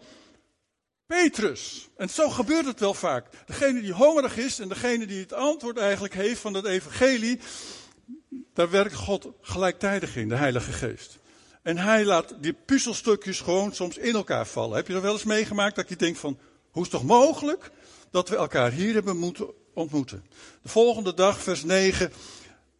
Petrus. 1.05 1.89
En 1.97 2.09
zo 2.09 2.29
gebeurt 2.29 2.65
het 2.65 2.79
wel 2.79 2.93
vaak. 2.93 3.25
Degene 3.45 3.81
die 3.81 3.93
hongerig 3.93 4.37
is 4.37 4.59
en 4.59 4.67
degene 4.67 5.05
die 5.05 5.19
het 5.19 5.33
antwoord 5.33 5.77
eigenlijk 5.77 6.13
heeft 6.13 6.39
van 6.39 6.53
het 6.53 6.65
evangelie, 6.65 7.39
daar 8.53 8.69
werkt 8.69 8.95
God 8.95 9.27
gelijktijdig 9.41 10.15
in, 10.15 10.29
de 10.29 10.35
Heilige 10.35 10.71
Geest. 10.71 11.19
En 11.61 11.77
hij 11.77 12.05
laat 12.05 12.35
die 12.39 12.53
puzzelstukjes 12.53 13.39
gewoon 13.39 13.73
soms 13.73 13.97
in 13.97 14.15
elkaar 14.15 14.47
vallen. 14.47 14.75
Heb 14.75 14.87
je 14.87 14.93
dat 14.93 15.01
wel 15.01 15.13
eens 15.13 15.23
meegemaakt 15.23 15.75
dat 15.75 15.89
je 15.89 15.95
denkt 15.95 16.19
van, 16.19 16.37
hoe 16.71 16.85
is 16.85 16.91
het 16.91 16.99
toch 16.99 17.07
mogelijk 17.07 17.71
dat 18.11 18.29
we 18.29 18.35
elkaar 18.35 18.71
hier 18.71 18.93
hebben 18.93 19.17
moeten 19.17 19.47
ontmoeten? 19.73 20.25
De 20.61 20.69
volgende 20.69 21.13
dag, 21.13 21.41
vers 21.41 21.63
9. 21.63 22.11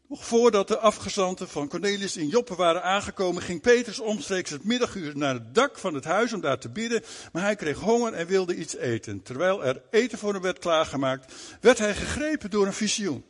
Nog 0.08 0.26
voordat 0.26 0.68
de 0.68 0.78
afgezanten 0.78 1.50
van 1.50 1.68
Cornelius 1.68 2.18
in 2.18 2.28
Joppe 2.28 2.56
waren 2.56 2.84
aangekomen, 2.84 3.42
ging 3.42 3.62
Petrus 3.62 4.00
omstreeks 4.00 4.50
het 4.50 4.64
middaguur 4.64 5.18
naar 5.18 5.34
het 5.34 5.56
dak 5.56 5.78
van 5.78 5.94
het 5.94 6.04
huis 6.04 6.34
om 6.34 6.42
daar 6.42 6.60
te 6.60 6.70
bidden. 6.70 7.04
Maar 7.32 7.44
hij 7.44 7.56
kreeg 7.56 7.80
honger 7.80 8.14
en 8.14 8.28
wilde 8.28 8.56
iets 8.56 8.76
eten. 8.76 9.24
Terwijl 9.24 9.64
er 9.64 9.82
eten 9.90 10.18
voor 10.18 10.34
hem 10.34 10.42
werd 10.42 10.60
klaargemaakt, 10.60 11.34
werd 11.62 11.78
hij 11.78 11.96
gegrepen 11.96 12.50
door 12.50 12.66
een 12.66 12.74
visioen. 12.74 13.24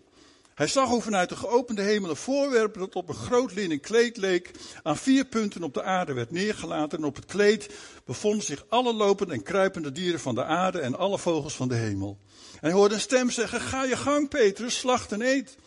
Hij 0.55 0.67
zag 0.67 0.89
hoe 0.89 1.01
vanuit 1.01 1.29
de 1.29 1.35
geopende 1.35 1.81
hemel 1.81 2.09
een 2.09 2.15
voorwerp 2.15 2.73
dat 2.73 2.95
op 2.95 3.09
een 3.09 3.15
groot 3.15 3.53
linnen 3.53 3.79
kleed 3.79 4.17
leek, 4.17 4.51
aan 4.83 4.97
vier 4.97 5.25
punten 5.25 5.63
op 5.63 5.73
de 5.73 5.83
aarde 5.83 6.13
werd 6.13 6.31
neergelaten. 6.31 6.97
En 6.97 7.03
op 7.03 7.15
het 7.15 7.25
kleed 7.25 7.69
bevonden 8.05 8.43
zich 8.43 8.65
alle 8.69 8.93
lopende 8.93 9.33
en 9.33 9.43
kruipende 9.43 9.91
dieren 9.91 10.19
van 10.19 10.35
de 10.35 10.43
aarde 10.43 10.79
en 10.79 10.97
alle 10.97 11.19
vogels 11.19 11.55
van 11.55 11.67
de 11.67 11.75
hemel. 11.75 12.17
En 12.53 12.59
hij 12.59 12.71
hoorde 12.71 12.95
een 12.95 13.01
stem 13.01 13.29
zeggen, 13.29 13.61
ga 13.61 13.83
je 13.83 13.97
gang 13.97 14.29
Petrus, 14.29 14.77
slacht 14.77 15.11
en 15.11 15.21
eet. 15.21 15.57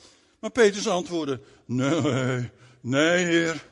Maar 0.40 0.50
Petrus 0.50 0.88
antwoordde, 0.88 1.40
nee, 1.64 2.50
nee 2.80 3.24
heer, 3.24 3.64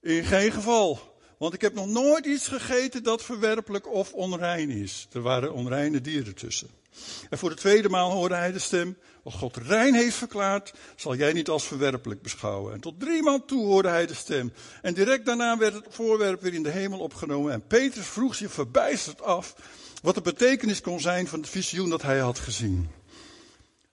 in 0.00 0.24
geen 0.24 0.52
geval. 0.52 1.00
Want 1.38 1.54
ik 1.54 1.60
heb 1.60 1.74
nog 1.74 1.86
nooit 1.86 2.26
iets 2.26 2.48
gegeten 2.48 3.02
dat 3.02 3.22
verwerpelijk 3.22 3.92
of 3.92 4.12
onrein 4.12 4.70
is. 4.70 5.08
Er 5.12 5.20
waren 5.20 5.52
onreine 5.52 6.00
dieren 6.00 6.34
tussen. 6.34 6.81
En 7.30 7.38
voor 7.38 7.48
de 7.48 7.56
tweede 7.56 7.88
maal 7.88 8.10
hoorde 8.10 8.34
hij 8.34 8.52
de 8.52 8.58
stem, 8.58 8.96
wat 9.22 9.32
God 9.32 9.56
rein 9.56 9.94
heeft 9.94 10.16
verklaard, 10.16 10.72
zal 10.96 11.14
jij 11.14 11.32
niet 11.32 11.48
als 11.48 11.66
verwerpelijk 11.66 12.22
beschouwen. 12.22 12.72
En 12.72 12.80
tot 12.80 13.00
drie 13.00 13.22
maal 13.22 13.44
toe 13.44 13.64
hoorde 13.66 13.88
hij 13.88 14.06
de 14.06 14.14
stem. 14.14 14.52
En 14.82 14.94
direct 14.94 15.26
daarna 15.26 15.58
werd 15.58 15.74
het 15.74 15.86
voorwerp 15.88 16.40
weer 16.40 16.54
in 16.54 16.62
de 16.62 16.70
hemel 16.70 16.98
opgenomen. 16.98 17.52
En 17.52 17.66
Petrus 17.66 18.06
vroeg 18.06 18.34
zich 18.34 18.52
verbijsterd 18.52 19.22
af 19.22 19.54
wat 20.02 20.14
de 20.14 20.20
betekenis 20.20 20.80
kon 20.80 21.00
zijn 21.00 21.28
van 21.28 21.40
het 21.40 21.48
visioen 21.48 21.90
dat 21.90 22.02
hij 22.02 22.18
had 22.18 22.38
gezien. 22.38 22.90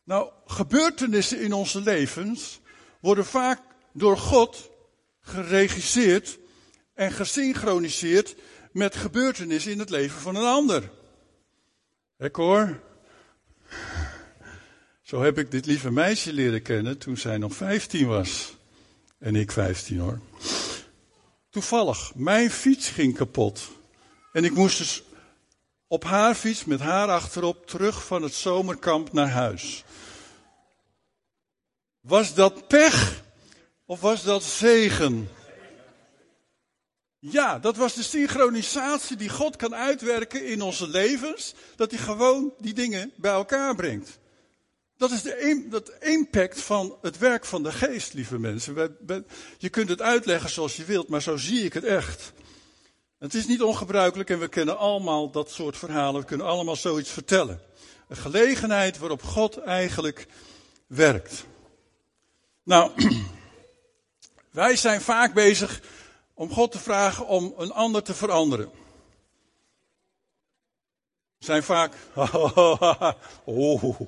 Nou, 0.04 0.30
gebeurtenissen 0.46 1.42
in 1.42 1.54
onze 1.54 1.82
levens 1.82 2.60
worden 3.02 3.26
vaak 3.26 3.62
door 3.94 4.18
God 4.18 4.70
geregisseerd 5.22 6.40
en 6.94 7.12
gesynchroniseerd 7.12 8.36
met 8.72 8.96
gebeurtenissen 8.96 9.72
in 9.72 9.80
het 9.80 9.90
leven 9.90 10.22
van 10.22 10.36
een 10.36 10.46
ander. 10.46 10.92
Ik 12.18 12.36
hoor. 12.36 12.80
Zo 15.10 15.22
heb 15.22 15.38
ik 15.38 15.52
dit 15.52 15.66
lieve 15.66 15.92
meisje 15.92 16.34
leren 16.34 16.62
kennen 16.62 16.98
toen 16.98 17.18
zij 17.18 17.38
nog 17.38 17.54
15 17.54 18.08
was. 18.08 18.54
En 19.18 19.36
ik 19.36 19.52
15 19.52 20.00
hoor. 20.00 20.20
Toevallig, 21.50 22.16
mijn 22.16 22.52
fiets 22.52 22.90
ging 22.90 23.16
kapot. 23.16 23.70
En 24.34 24.44
ik 24.44 24.54
moest 24.54 24.78
dus 24.78 25.04
op 25.88 26.04
haar 26.04 26.36
fiets 26.36 26.66
met 26.66 26.80
haar 26.80 27.08
achterop 27.08 27.68
terug 27.68 28.06
van 28.06 28.22
het 28.22 28.34
zomerkamp 28.34 29.14
naar 29.14 29.30
huis. 29.30 29.84
Was 32.00 32.34
dat 32.34 32.68
pech 32.68 33.24
of 33.86 34.02
was 34.02 34.24
dat 34.24 34.44
zegen? 34.44 35.30
Ja, 37.20 37.60
dat 37.60 37.78
was 37.78 37.94
de 37.94 38.04
synchronisatie 38.04 39.18
die 39.18 39.30
God 39.30 39.56
kan 39.56 39.76
uitwerken 39.76 40.46
in 40.46 40.62
onze 40.62 40.88
levens. 40.88 41.54
Dat 41.76 41.92
hij 41.92 42.00
gewoon 42.00 42.54
die 42.60 42.74
dingen 42.74 43.12
bij 43.16 43.32
elkaar 43.32 43.76
brengt. 43.76 44.20
Dat 45.00 45.12
is 45.12 45.22
de 45.22 45.96
impact 46.00 46.62
van 46.62 46.98
het 47.02 47.18
werk 47.18 47.46
van 47.46 47.64
de 47.64 47.72
geest, 47.72 48.14
lieve 48.14 48.40
mensen. 48.40 48.98
Je 49.58 49.70
kunt 49.70 49.90
het 49.90 50.02
uitleggen 50.02 50.50
zoals 50.50 50.76
je 50.76 50.84
wilt, 50.84 51.08
maar 51.08 51.22
zo 51.22 51.38
zie 51.38 51.64
ik 51.64 51.74
het 51.74 51.84
echt. 51.84 52.32
Het 53.20 53.34
is 53.34 53.48
niet 53.48 53.62
ongebruikelijk 53.62 54.30
en 54.30 54.40
we 54.40 54.48
kennen 54.48 54.78
allemaal 54.78 55.32
dat 55.32 55.52
soort 55.52 55.78
verhalen. 55.78 56.22
We 56.22 56.28
kunnen 56.28 56.48
allemaal 56.48 56.76
zoiets 56.76 57.10
vertellen. 57.10 57.62
Een 58.08 58.16
gelegenheid 58.16 58.98
waarop 58.98 59.24
God 59.24 59.58
eigenlijk 59.58 60.28
werkt. 60.88 61.46
Nou, 62.64 62.92
wij 64.52 64.76
zijn 64.76 65.02
vaak 65.02 65.34
bezig 65.34 65.82
om 66.34 66.52
God 66.52 66.72
te 66.72 66.80
vragen 66.80 67.28
om 67.28 67.54
een 67.58 67.72
ander 67.72 68.04
te 68.04 68.14
veranderen. 68.14 68.72
Zijn 71.40 71.64
vaak, 71.64 71.94
oh, 73.44 74.00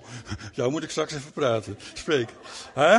jou 0.53 0.71
moet 0.71 0.83
ik 0.83 0.89
straks 0.89 1.13
even 1.13 1.31
praten, 1.31 1.79
spreken. 1.93 2.35
Hè? 2.73 2.97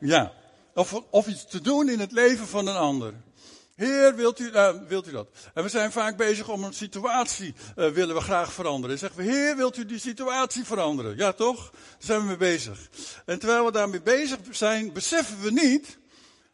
Ja, 0.00 0.32
of, 0.74 1.02
of 1.10 1.26
iets 1.26 1.46
te 1.46 1.60
doen 1.60 1.88
in 1.88 2.00
het 2.00 2.12
leven 2.12 2.46
van 2.46 2.66
een 2.66 2.76
ander. 2.76 3.14
Heer, 3.74 4.14
wilt 4.14 4.38
u, 4.38 4.50
uh, 4.50 4.70
wilt 4.88 5.08
u 5.08 5.10
dat? 5.10 5.28
En 5.54 5.62
we 5.62 5.68
zijn 5.68 5.92
vaak 5.92 6.16
bezig 6.16 6.48
om 6.48 6.64
een 6.64 6.74
situatie, 6.74 7.54
uh, 7.76 7.88
willen 7.90 8.14
we 8.14 8.20
graag 8.20 8.52
veranderen. 8.52 8.90
En 8.90 8.98
zeggen 8.98 9.18
we, 9.18 9.30
Heer, 9.32 9.56
wilt 9.56 9.76
u 9.76 9.86
die 9.86 9.98
situatie 9.98 10.64
veranderen? 10.64 11.16
Ja, 11.16 11.32
toch? 11.32 11.70
Daar 11.70 11.80
zijn 11.98 12.20
we 12.20 12.26
mee 12.26 12.36
bezig. 12.36 12.88
En 13.26 13.38
terwijl 13.38 13.64
we 13.64 13.72
daarmee 13.72 14.02
bezig 14.02 14.38
zijn, 14.50 14.92
beseffen 14.92 15.40
we 15.40 15.50
niet 15.50 15.98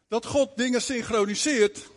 dat 0.07 0.25
God 0.25 0.57
dingen 0.57 0.81
synchroniseert. 0.81 1.89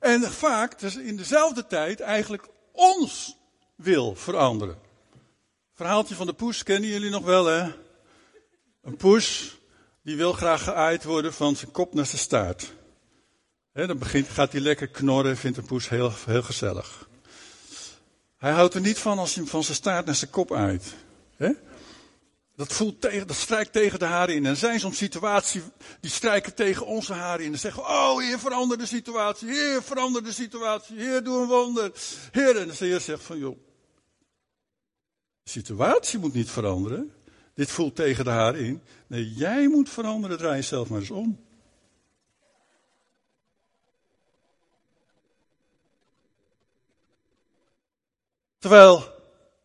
En 0.00 0.22
vaak, 0.22 0.78
dus 0.78 0.96
in 0.96 1.16
dezelfde 1.16 1.66
tijd, 1.66 2.00
eigenlijk 2.00 2.48
ons 2.72 3.40
wil 3.74 4.14
veranderen. 4.14 4.78
Verhaaltje 5.74 6.14
van 6.14 6.26
de 6.26 6.32
poes 6.32 6.62
kennen 6.62 6.90
jullie 6.90 7.10
nog 7.10 7.24
wel, 7.24 7.46
hè? 7.46 7.70
Een 8.82 8.96
poes, 8.96 9.56
die 10.02 10.16
wil 10.16 10.32
graag 10.32 10.62
geaaid 10.62 11.04
worden 11.04 11.32
van 11.32 11.56
zijn 11.56 11.70
kop 11.70 11.94
naar 11.94 12.06
zijn 12.06 12.18
staart. 12.18 12.72
He, 13.72 13.86
dan 13.86 13.98
begint, 13.98 14.28
gaat 14.28 14.52
hij 14.52 14.60
lekker 14.60 14.88
knorren, 14.88 15.36
vindt 15.36 15.58
een 15.58 15.66
poes 15.66 15.88
heel, 15.88 16.12
heel 16.26 16.42
gezellig. 16.42 17.08
Hij 18.36 18.52
houdt 18.52 18.74
er 18.74 18.80
niet 18.80 18.98
van 18.98 19.18
als 19.18 19.34
je 19.34 19.40
hem 19.40 19.48
van 19.48 19.64
zijn 19.64 19.76
staart 19.76 20.06
naar 20.06 20.14
zijn 20.14 20.30
kop 20.30 20.52
aait. 20.52 20.94
Dat, 22.62 22.72
voelt 22.72 23.00
tegen, 23.00 23.26
dat 23.26 23.36
strijkt 23.36 23.72
tegen 23.72 23.98
de 23.98 24.04
haren 24.04 24.34
in. 24.34 24.46
En 24.46 24.56
zijn 24.56 24.80
soms 24.80 24.96
situaties 24.96 25.62
die 26.00 26.10
strijken 26.10 26.54
tegen 26.54 26.86
onze 26.86 27.12
haren 27.12 27.44
in. 27.44 27.52
En 27.52 27.58
zeggen, 27.58 27.82
oh 27.82 28.18
Heer, 28.18 28.38
verander 28.38 28.78
de 28.78 28.86
situatie. 28.86 29.48
Heer, 29.48 29.82
verander 29.82 30.24
de 30.24 30.32
situatie. 30.32 30.96
Heer, 30.96 31.22
doe 31.22 31.42
een 31.42 31.48
wonder. 31.48 31.92
Heer, 32.30 32.56
en 32.56 32.68
de 32.68 32.74
Heer 32.78 33.00
zegt 33.00 33.22
van, 33.22 33.38
joh, 33.38 33.58
de 35.42 35.50
situatie 35.50 36.18
moet 36.18 36.34
niet 36.34 36.50
veranderen. 36.50 37.12
Dit 37.54 37.70
voelt 37.70 37.96
tegen 37.96 38.24
de 38.24 38.30
haren 38.30 38.60
in. 38.60 38.82
Nee, 39.06 39.32
jij 39.32 39.68
moet 39.68 39.90
veranderen. 39.90 40.38
Draai 40.38 40.54
jezelf 40.54 40.88
maar 40.88 41.00
eens 41.00 41.10
om. 41.10 41.44
Terwijl 48.58 49.12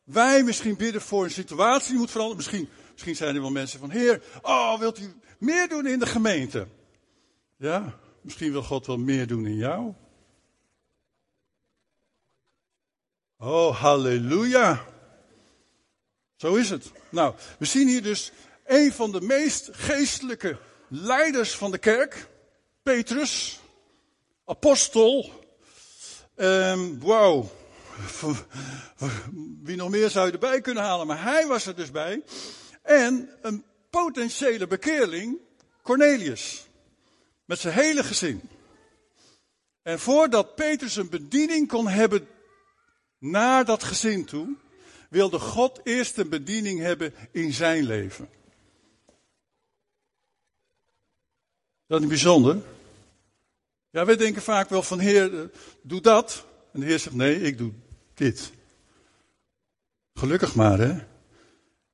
wij 0.03 0.43
misschien 0.43 0.77
bidden 0.77 1.01
voor 1.01 1.23
een 1.23 1.31
situatie 1.31 1.89
die 1.89 1.99
moet 1.99 2.11
veranderen. 2.11 2.37
Misschien, 2.37 2.69
misschien 2.97 3.15
zijn 3.15 3.35
er 3.35 3.41
wel 3.41 3.51
mensen 3.51 3.79
van, 3.79 3.89
Heer, 3.89 4.21
oh, 4.41 4.79
wilt 4.79 4.99
u 4.99 5.15
meer 5.39 5.67
doen 5.67 5.87
in 5.87 5.99
de 5.99 6.05
gemeente? 6.05 6.67
Ja, 7.57 7.99
misschien 8.21 8.51
wil 8.51 8.63
God 8.63 8.85
wel 8.85 8.97
meer 8.97 9.27
doen 9.27 9.45
in 9.45 9.55
jou. 9.55 9.93
Oh, 13.37 13.75
halleluja. 13.75 14.85
Zo 16.35 16.55
is 16.55 16.69
het. 16.69 16.91
Nou, 17.09 17.35
we 17.59 17.65
zien 17.65 17.87
hier 17.87 18.03
dus 18.03 18.31
een 18.65 18.93
van 18.93 19.11
de 19.11 19.21
meest 19.21 19.69
geestelijke 19.71 20.57
leiders 20.87 21.55
van 21.55 21.71
de 21.71 21.77
kerk, 21.77 22.27
Petrus, 22.83 23.59
apostel. 24.45 25.31
Um, 26.35 26.99
Wauw, 26.99 27.49
wie 29.63 29.75
nog 29.75 29.89
meer 29.89 30.09
zou 30.09 30.25
je 30.25 30.31
erbij 30.31 30.61
kunnen 30.61 30.83
halen, 30.83 31.07
maar 31.07 31.23
hij 31.23 31.47
was 31.47 31.65
er 31.65 31.75
dus 31.75 31.91
bij. 31.91 32.23
En 32.87 33.29
een 33.41 33.63
potentiële 33.89 34.67
bekeerling, 34.67 35.37
Cornelius. 35.81 36.67
Met 37.45 37.59
zijn 37.59 37.73
hele 37.73 38.03
gezin. 38.03 38.41
En 39.81 39.99
voordat 39.99 40.55
Petrus 40.55 40.95
een 40.95 41.09
bediening 41.09 41.67
kon 41.67 41.87
hebben 41.87 42.27
naar 43.17 43.65
dat 43.65 43.83
gezin 43.83 44.25
toe, 44.25 44.55
wilde 45.09 45.39
God 45.39 45.79
eerst 45.83 46.17
een 46.17 46.29
bediening 46.29 46.79
hebben 46.79 47.13
in 47.31 47.53
zijn 47.53 47.83
leven. 47.83 48.29
Dat 51.87 52.01
is 52.01 52.07
bijzonder. 52.07 52.61
Ja, 53.89 54.05
wij 54.05 54.15
denken 54.15 54.41
vaak 54.41 54.69
wel 54.69 54.83
van 54.83 54.99
Heer, 54.99 55.39
eh, 55.39 55.47
doe 55.81 56.01
dat. 56.01 56.45
En 56.73 56.79
de 56.79 56.85
Heer 56.85 56.99
zegt 56.99 57.15
nee, 57.15 57.41
ik 57.41 57.57
doe 57.57 57.73
dit. 58.13 58.51
Gelukkig 60.13 60.55
maar, 60.55 60.79
hè. 60.79 61.16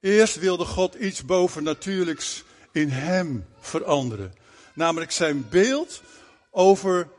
Eerst 0.03 0.39
wilde 0.39 0.65
God 0.65 0.95
iets 0.95 1.25
bovennatuurlijks 1.25 2.43
in 2.71 2.89
hem 2.89 3.45
veranderen. 3.59 4.33
Namelijk 4.73 5.11
zijn 5.11 5.49
beeld 5.49 6.01
over 6.51 7.09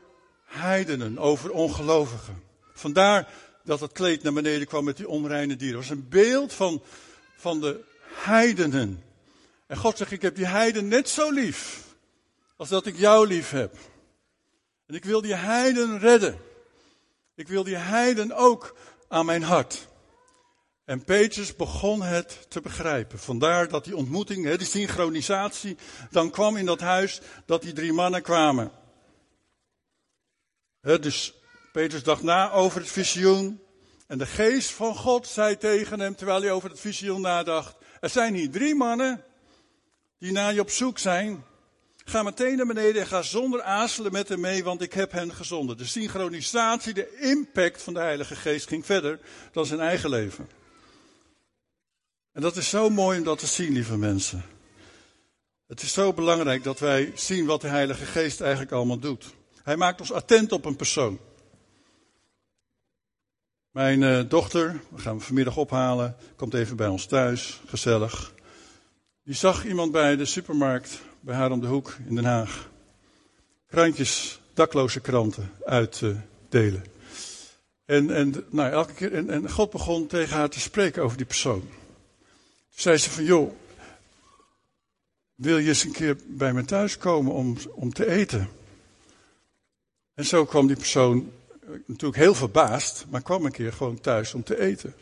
heidenen, 0.43 1.17
over 1.17 1.51
ongelovigen. 1.51 2.43
Vandaar 2.73 3.33
dat 3.63 3.79
het 3.79 3.91
kleed 3.91 4.23
naar 4.23 4.33
beneden 4.33 4.67
kwam 4.67 4.83
met 4.83 4.97
die 4.97 5.07
onreine 5.07 5.55
dieren. 5.55 5.79
Het 5.79 5.87
was 5.87 5.97
een 5.97 6.09
beeld 6.09 6.53
van, 6.53 6.81
van 7.37 7.59
de 7.61 7.83
heidenen. 8.05 9.03
En 9.67 9.77
God 9.77 9.97
zegt, 9.97 10.11
ik 10.11 10.21
heb 10.21 10.35
die 10.35 10.47
heiden 10.47 10.87
net 10.87 11.09
zo 11.09 11.31
lief 11.31 11.83
als 12.57 12.69
dat 12.69 12.85
ik 12.85 12.97
jou 12.97 13.27
lief 13.27 13.49
heb. 13.49 13.77
En 14.87 14.95
ik 14.95 15.05
wil 15.05 15.21
die 15.21 15.35
heiden 15.35 15.99
redden. 15.99 16.37
Ik 17.35 17.47
wil 17.47 17.63
die 17.63 17.75
heiden 17.75 18.31
ook 18.31 18.75
aan 19.07 19.25
mijn 19.25 19.43
hart. 19.43 19.87
En 20.85 21.03
Petrus 21.03 21.55
begon 21.55 22.01
het 22.01 22.45
te 22.49 22.61
begrijpen. 22.61 23.19
Vandaar 23.19 23.67
dat 23.67 23.83
die 23.83 23.95
ontmoeting, 23.95 24.55
die 24.55 24.67
synchronisatie, 24.67 25.77
dan 26.11 26.29
kwam 26.29 26.57
in 26.57 26.65
dat 26.65 26.79
huis 26.79 27.21
dat 27.45 27.61
die 27.61 27.73
drie 27.73 27.93
mannen 27.93 28.21
kwamen. 28.21 28.71
dus 30.81 31.33
Petrus 31.71 32.03
dacht 32.03 32.23
na 32.23 32.51
over 32.51 32.79
het 32.79 32.91
visioen. 32.91 33.59
En 34.07 34.17
de 34.17 34.25
geest 34.25 34.71
van 34.71 34.95
God 34.95 35.27
zei 35.27 35.57
tegen 35.57 35.99
hem, 35.99 36.15
terwijl 36.15 36.41
hij 36.41 36.51
over 36.51 36.69
het 36.69 36.79
visioen 36.79 37.21
nadacht. 37.21 37.75
Er 37.99 38.09
zijn 38.09 38.33
hier 38.33 38.51
drie 38.51 38.75
mannen 38.75 39.23
die 40.19 40.31
naar 40.31 40.53
je 40.53 40.59
op 40.59 40.69
zoek 40.69 40.99
zijn. 40.99 41.43
Ga 42.05 42.23
meteen 42.23 42.57
naar 42.57 42.65
beneden 42.65 43.01
en 43.01 43.07
ga 43.07 43.21
zonder 43.21 43.61
aarzelen 43.61 44.11
met 44.11 44.29
hem 44.29 44.39
mee, 44.39 44.63
want 44.63 44.81
ik 44.81 44.93
heb 44.93 45.11
hen 45.11 45.33
gezonden. 45.33 45.77
De 45.77 45.85
synchronisatie, 45.85 46.93
de 46.93 47.17
impact 47.19 47.81
van 47.81 47.93
de 47.93 47.99
Heilige 47.99 48.35
Geest 48.35 48.67
ging 48.67 48.85
verder 48.85 49.19
dan 49.51 49.65
zijn 49.65 49.79
eigen 49.79 50.09
leven. 50.09 50.49
En 52.35 52.41
dat 52.41 52.55
is 52.55 52.69
zo 52.69 52.89
mooi 52.89 53.17
om 53.17 53.23
dat 53.23 53.39
te 53.39 53.47
zien, 53.47 53.73
lieve 53.73 53.97
mensen. 53.97 54.43
Het 55.67 55.81
is 55.81 55.93
zo 55.93 56.13
belangrijk 56.13 56.63
dat 56.63 56.79
wij 56.79 57.11
zien 57.15 57.45
wat 57.45 57.61
de 57.61 57.67
Heilige 57.67 58.05
Geest 58.05 58.41
eigenlijk 58.41 58.71
allemaal 58.71 58.99
doet. 58.99 59.25
Hij 59.63 59.77
maakt 59.77 59.99
ons 59.99 60.11
attent 60.11 60.51
op 60.51 60.65
een 60.65 60.75
persoon. 60.75 61.19
Mijn 63.71 64.01
uh, 64.01 64.21
dochter, 64.27 64.79
we 64.89 64.97
gaan 64.97 65.15
hem 65.15 65.21
vanmiddag 65.21 65.57
ophalen, 65.57 66.15
komt 66.35 66.53
even 66.53 66.75
bij 66.75 66.87
ons 66.87 67.05
thuis, 67.05 67.61
gezellig. 67.65 68.33
Die 69.23 69.35
zag 69.35 69.65
iemand 69.65 69.91
bij 69.91 70.15
de 70.15 70.25
supermarkt, 70.25 71.01
bij 71.19 71.35
haar 71.35 71.51
om 71.51 71.61
de 71.61 71.67
hoek 71.67 71.97
in 72.07 72.15
Den 72.15 72.25
Haag. 72.25 72.69
Krantjes, 73.67 74.39
dakloze 74.53 74.99
kranten 74.99 75.51
uitdelen. 75.65 76.83
en, 77.85 78.09
en, 78.09 78.45
nou, 78.49 78.71
elke 78.71 78.93
keer, 78.93 79.13
en, 79.13 79.29
en 79.29 79.51
God 79.51 79.71
begon 79.71 80.07
tegen 80.07 80.37
haar 80.37 80.49
te 80.49 80.59
spreken 80.59 81.03
over 81.03 81.17
die 81.17 81.25
persoon. 81.25 81.69
Zei 82.75 82.97
ze 82.97 83.09
van, 83.09 83.23
joh, 83.23 83.51
wil 85.35 85.57
je 85.57 85.67
eens 85.67 85.83
een 85.83 85.91
keer 85.91 86.17
bij 86.27 86.53
me 86.53 86.65
thuis 86.65 86.97
komen 86.97 87.33
om, 87.33 87.57
om 87.73 87.93
te 87.93 88.07
eten? 88.07 88.49
En 90.13 90.25
zo 90.25 90.45
kwam 90.45 90.67
die 90.67 90.75
persoon 90.75 91.31
natuurlijk 91.85 92.21
heel 92.21 92.35
verbaasd, 92.35 93.05
maar 93.09 93.21
kwam 93.21 93.45
een 93.45 93.51
keer 93.51 93.73
gewoon 93.73 93.99
thuis 93.99 94.33
om 94.33 94.43
te 94.43 94.59
eten. 94.59 94.95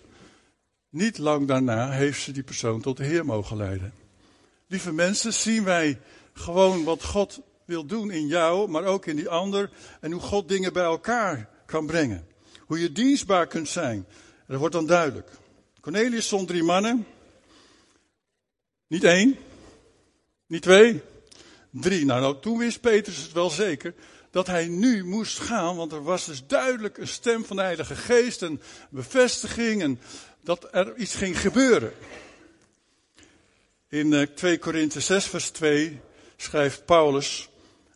Niet 0.90 1.18
lang 1.18 1.48
daarna 1.48 1.92
heeft 1.92 2.22
ze 2.22 2.32
die 2.32 2.44
persoon 2.44 2.82
tot 2.82 2.98
de 2.98 3.06
Heer 3.06 3.26
mogen 3.26 3.58
leiden. 3.58 3.94
Lieve 4.68 4.94
mensen, 4.94 5.34
zien 5.34 5.64
wij 5.64 6.00
gewoon 6.34 6.84
wat 6.84 7.04
God 7.04 7.42
wil 7.66 7.86
doen 7.86 8.12
in 8.12 8.28
jou, 8.28 8.70
maar 8.70 8.84
ook 8.84 9.06
in 9.06 9.16
die 9.16 9.30
ander. 9.30 9.70
En 10.00 10.12
hoe 10.12 10.22
God 10.22 10.48
dingen 10.48 10.74
bij 10.74 10.84
elkaar 10.84 11.50
kan 11.66 11.86
brengen. 11.86 12.28
Hoe 12.60 12.80
je 12.80 12.92
dienstbaar 12.92 13.48
kunt 13.48 13.70
zijn. 13.70 14.06
dat 14.48 14.60
wordt 14.60 14.74
dan 14.74 14.88
duidelijk. 14.88 15.30
Cornelius 15.82 16.26
stond 16.26 16.48
drie 16.48 16.64
mannen. 16.64 17.06
Niet 18.94 19.04
één, 19.04 19.38
niet 20.48 20.62
twee, 20.62 21.02
drie. 21.72 22.06
Nou, 22.06 22.22
nou, 22.22 22.42
toen 22.42 22.58
wist 22.58 22.82
Petrus 22.82 23.18
het 23.18 23.32
wel 23.32 23.50
zeker 23.50 23.94
dat 24.32 24.48
hij 24.48 24.68
nu 24.68 25.06
moest 25.06 25.40
gaan, 25.40 25.76
want 25.76 25.92
er 25.92 26.04
was 26.04 26.26
dus 26.26 26.48
duidelijk 26.48 26.98
een 26.98 27.08
stem 27.08 27.46
van 27.46 27.56
de 27.56 27.62
Heilige 27.62 27.96
Geest, 27.96 28.42
een 28.42 28.62
bevestiging 28.90 29.82
en 29.82 30.00
dat 30.44 30.68
er 30.72 30.96
iets 30.96 31.16
ging 31.16 31.40
gebeuren. 31.40 31.94
In 33.90 34.30
2 34.36 34.54
eh, 34.54 34.62
Korinthe 34.62 35.00
6 35.00 35.26
vers 35.26 35.50
2 35.50 36.00
schrijft 36.38 36.86
Paulus 36.86 37.50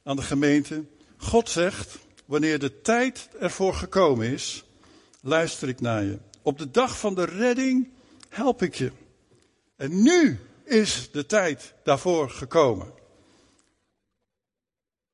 aan 0.04 0.16
de 0.16 0.22
gemeente, 0.22 0.84
God 1.18 1.50
zegt, 1.50 1.98
wanneer 2.26 2.60
de 2.60 2.82
tijd 2.82 3.30
ervoor 3.40 3.74
gekomen 3.74 4.28
is, 4.28 4.64
luister 5.22 5.70
ik 5.70 5.82
naar 5.82 6.04
je. 6.04 6.18
Op 6.42 6.58
de 6.58 6.72
dag 6.72 7.00
van 7.00 7.16
de 7.16 7.26
redding 7.26 7.90
help 8.30 8.62
ik 8.62 8.76
je. 8.76 8.92
En 9.76 10.02
nu 10.02 10.40
is 10.68 11.12
de 11.12 11.26
tijd 11.26 11.74
daarvoor 11.84 12.30
gekomen. 12.30 12.94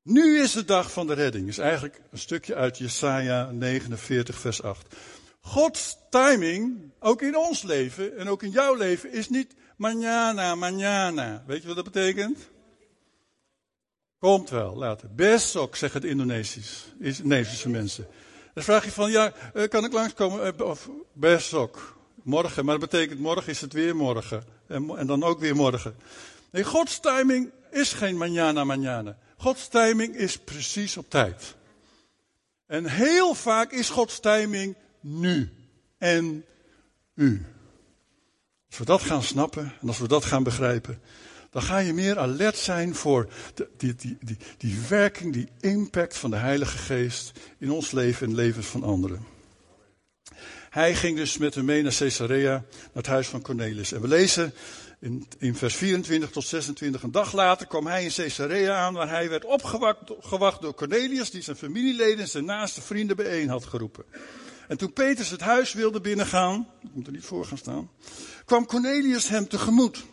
Nu 0.04 0.42
is 0.42 0.52
de 0.52 0.66
dag 0.66 0.92
van 0.92 1.08
de 1.08 1.14
redding. 1.14 1.48
Is 1.48 1.58
eigenlijk 1.58 2.02
een 2.12 2.18
stukje 2.18 2.56
uit 2.56 2.78
Jesaja 2.78 3.52
49, 3.52 4.40
vers 4.40 4.62
8. 4.62 4.96
Gods 5.40 5.98
timing, 6.10 6.92
ook 7.00 7.22
in 7.22 7.38
ons 7.38 7.62
leven 7.62 8.18
en 8.18 8.28
ook 8.28 8.44
in 8.44 8.50
jouw 8.50 8.76
leven, 8.76 9.12
is 9.12 9.30
niet 9.30 9.56
mañana, 9.78 10.56
mañana. 10.56 11.44
Weet 11.46 11.62
je 11.62 11.68
wat 11.68 11.76
dat 11.76 11.92
betekent? 11.92 12.38
Komt 14.20 14.50
wel, 14.50 14.76
later. 14.76 15.10
Besok, 15.16 15.76
zeggen 15.76 16.02
de 16.02 16.08
Indonesisch, 16.08 16.94
Indonesische 17.00 17.70
mensen. 17.70 18.08
Dan 18.54 18.64
vraag 18.64 18.86
je 18.86 18.92
van, 18.92 19.12
ja, 19.12 19.34
eh, 19.54 19.68
kan 19.68 19.86
ik 19.86 19.92
langskomen? 19.92 20.58
Eh, 20.58 20.66
of 20.66 20.90
besok, 21.14 21.98
morgen. 22.24 22.66
Maar 22.66 22.80
dat 22.80 22.90
betekent 22.90 23.20
morgen 23.20 23.52
is 23.52 23.62
het 23.62 23.74
weer 23.74 23.96
morgen. 23.96 24.44
En, 24.68 24.98
en 24.98 25.08
dan 25.08 25.24
ook 25.24 25.40
weer 25.40 25.56
morgen. 25.56 25.96
Nee, 26.50 26.64
Gods 26.64 27.00
timing 27.00 27.52
is 27.72 27.94
geen 27.94 28.18
mañana, 28.18 28.64
mañana. 28.66 29.18
Gods 29.38 29.68
timing 29.68 30.16
is 30.16 30.38
precies 30.38 30.98
op 30.98 31.10
tijd. 31.10 31.56
En 32.66 32.86
heel 32.86 33.34
vaak 33.34 33.72
is 33.72 33.90
Gods 33.90 34.20
timing 34.20 34.76
nu. 35.00 35.50
En 35.98 36.46
u. 37.16 37.46
Als 38.70 38.78
we 38.78 38.86
dat 38.86 39.02
gaan 39.02 39.24
snappen 39.24 39.74
en 39.82 39.88
als 39.88 40.00
we 40.00 40.08
dat 40.08 40.26
gaan 40.26 40.44
begrijpen, 40.44 41.02
dan 41.50 41.62
ga 41.62 41.78
je 41.78 41.94
meer 41.94 42.20
alert 42.20 42.58
zijn 42.58 42.96
voor 42.96 43.30
de, 43.54 43.70
die, 43.78 43.96
die, 43.96 44.18
die, 44.22 44.38
die 44.58 44.80
werking, 44.90 45.34
die 45.34 45.48
impact 45.60 46.18
van 46.18 46.30
de 46.30 46.36
Heilige 46.36 46.78
Geest 46.78 47.32
in 47.58 47.72
ons 47.72 47.92
leven 47.92 48.22
en 48.22 48.28
het 48.28 48.38
leven 48.38 48.64
van 48.64 48.84
anderen. 48.84 49.26
Hij 50.74 50.96
ging 50.96 51.18
dus 51.18 51.38
met 51.38 51.56
hem 51.56 51.66
mee 51.66 51.82
naar 51.82 51.96
Caesarea, 51.96 52.52
naar 52.52 52.66
het 52.94 53.08
huis 53.08 53.28
van 53.28 53.42
Cornelis. 53.42 53.92
En 53.92 54.02
we 54.02 54.08
lezen 54.08 54.54
in, 55.00 55.28
in 55.40 55.56
vers 55.56 55.76
24 55.76 56.30
tot 56.30 56.46
26. 56.46 57.04
Een 57.04 57.12
dag 57.12 57.34
later 57.34 57.68
kwam 57.68 57.88
hij 57.88 58.04
in 58.04 58.12
Caesarea 58.16 58.76
aan, 58.76 58.94
waar 58.94 59.10
hij 59.10 59.30
werd 59.30 59.46
opgewacht 59.46 60.62
door 60.62 60.74
Cornelius, 60.74 61.32
die 61.32 61.42
zijn 61.42 61.56
familieleden 61.56 62.20
en 62.20 62.28
zijn 62.28 62.46
naaste 62.46 62.82
vrienden 62.82 63.16
bijeen 63.16 63.50
had 63.50 63.66
geroepen. 63.66 64.04
En 64.68 64.78
toen 64.78 64.94
Petrus 64.94 65.30
het 65.30 65.42
huis 65.42 65.74
wilde 65.74 66.02
binnengaan, 66.02 66.68
moet 66.92 67.08
er 67.08 67.14
niet 67.14 67.26
voor 67.26 67.46
gaan 67.46 67.58
staan, 67.58 67.90
kwam 68.46 68.66
Cornelius 68.66 69.28
hem 69.28 69.48
tegemoet. 69.48 70.04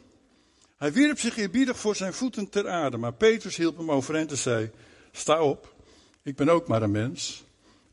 Hij 0.77 0.93
wierp 0.93 1.19
zich 1.19 1.37
eerbiedig 1.37 1.79
voor 1.79 1.97
zijn 1.97 2.13
voeten 2.13 2.49
ter 2.49 2.69
aarde, 2.69 2.97
maar 2.97 3.13
Petrus 3.13 3.57
hielp 3.57 3.77
hem 3.77 3.91
overeind 3.91 4.31
en 4.31 4.39
zei, 4.39 4.71
sta 5.13 5.43
op, 5.43 5.75
ik 6.23 6.37
ben 6.37 6.49
ook 6.49 6.69
maar 6.69 6.83
een 6.83 6.91
mens. 6.91 7.45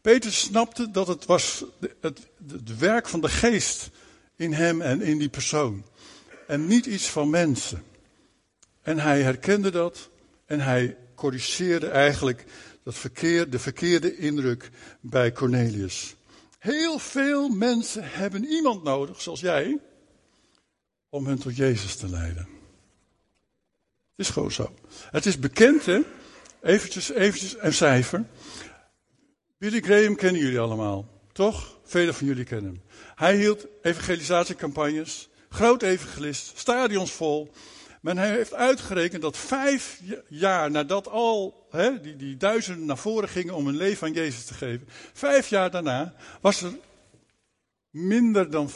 Petrus 0.08 0.39
snapte 0.39 0.91
dat 0.91 1.08
het 1.08 1.26
was 1.26 1.63
het, 2.00 2.20
het 2.52 2.78
werk 2.78 3.08
van 3.08 3.22
de 3.22 3.30
geest 3.30 3.89
in 4.36 4.54
hem 4.54 4.82
en 4.82 5.02
in 5.02 5.17
die 5.17 5.30
persoon 5.30 5.86
en 6.48 6.67
niet 6.67 6.86
iets 6.86 7.10
van 7.10 7.30
mensen. 7.30 7.84
En 8.82 9.00
hij 9.00 9.22
herkende 9.22 9.72
dat 9.72 10.10
en 10.46 10.60
hij 10.60 10.98
corrigeerde 11.15 11.88
eigenlijk 11.88 12.46
dat 12.84 12.96
verkeer, 12.96 13.50
de 13.50 13.60
verkeerde 13.60 14.17
indruk 14.17 14.70
bij 15.00 15.32
Cornelius. 15.32 16.15
Heel 16.60 17.00
veel 17.00 17.50
mensen 17.50 18.04
hebben 18.04 18.46
iemand 18.46 18.84
nodig, 18.84 19.22
zoals 19.22 19.39
jij, 19.39 19.80
om 21.10 21.26
hen 21.26 21.39
tot 21.39 21.56
Jezus 21.56 21.96
te 21.96 22.10
leiden. 22.10 22.48
Het 24.15 24.26
is 24.26 24.30
gewoon 24.30 24.52
zo. 24.52 24.74
Het 25.12 25.26
is 25.26 25.39
bekend, 25.39 25.86
hè? 25.86 26.00
Eventjes, 26.62 27.12
eventjes 27.12 27.56
een 27.60 27.74
cijfer. 27.74 28.26
Billy 29.58 29.82
Graham 29.82 30.15
kennen 30.15 30.41
jullie 30.41 30.60
allemaal, 30.60 31.08
toch? 31.32 31.80
Velen 31.84 32.13
van 32.13 32.28
jullie 32.28 32.43
kennen 32.43 32.72
hem. 32.72 32.82
Hij 33.15 33.36
hield 33.38 33.67
evangelisatiecampagnes. 33.82 35.30
Groot 35.50 35.82
evangelist, 35.82 36.58
stadions 36.58 37.12
vol. 37.12 37.52
Men 38.02 38.17
heeft 38.17 38.54
uitgerekend 38.54 39.22
dat 39.22 39.38
vijf 39.38 40.02
jaar 40.28 40.72
nadat 40.72 41.08
al 41.08 41.67
hè, 41.70 42.02
die, 42.02 42.15
die 42.15 42.38
duizenden 42.38 42.86
naar 42.86 42.98
voren 42.98 43.30
gingen 43.30 43.54
om 43.54 43.65
hun 43.65 43.78
leven 43.78 44.08
aan 44.08 44.13
Jezus 44.13 44.46
te 44.46 44.54
geven. 44.54 44.88
Vijf 45.13 45.50
jaar 45.50 45.72
daarna 45.72 46.13
was 46.41 46.62
er 46.62 46.72
minder 47.89 48.52
dan 48.52 48.70
5% 48.70 48.76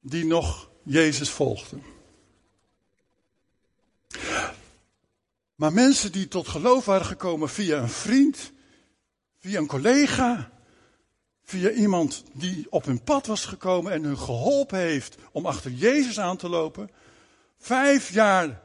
die 0.00 0.24
nog 0.24 0.70
Jezus 0.84 1.30
volgden. 1.30 1.82
Maar 5.60 5.72
mensen 5.72 6.12
die 6.12 6.28
tot 6.28 6.48
geloof 6.48 6.84
waren 6.84 7.06
gekomen 7.06 7.48
via 7.48 7.78
een 7.78 7.88
vriend, 7.88 8.52
via 9.38 9.58
een 9.58 9.66
collega, 9.66 10.50
via 11.44 11.70
iemand 11.70 12.24
die 12.32 12.66
op 12.70 12.84
hun 12.84 13.02
pad 13.02 13.26
was 13.26 13.44
gekomen 13.44 13.92
en 13.92 14.04
hun 14.04 14.18
geholpen 14.18 14.78
heeft 14.78 15.16
om 15.32 15.46
achter 15.46 15.70
Jezus 15.70 16.20
aan 16.20 16.36
te 16.36 16.48
lopen. 16.48 16.90
Vijf 17.58 18.12
jaar 18.12 18.60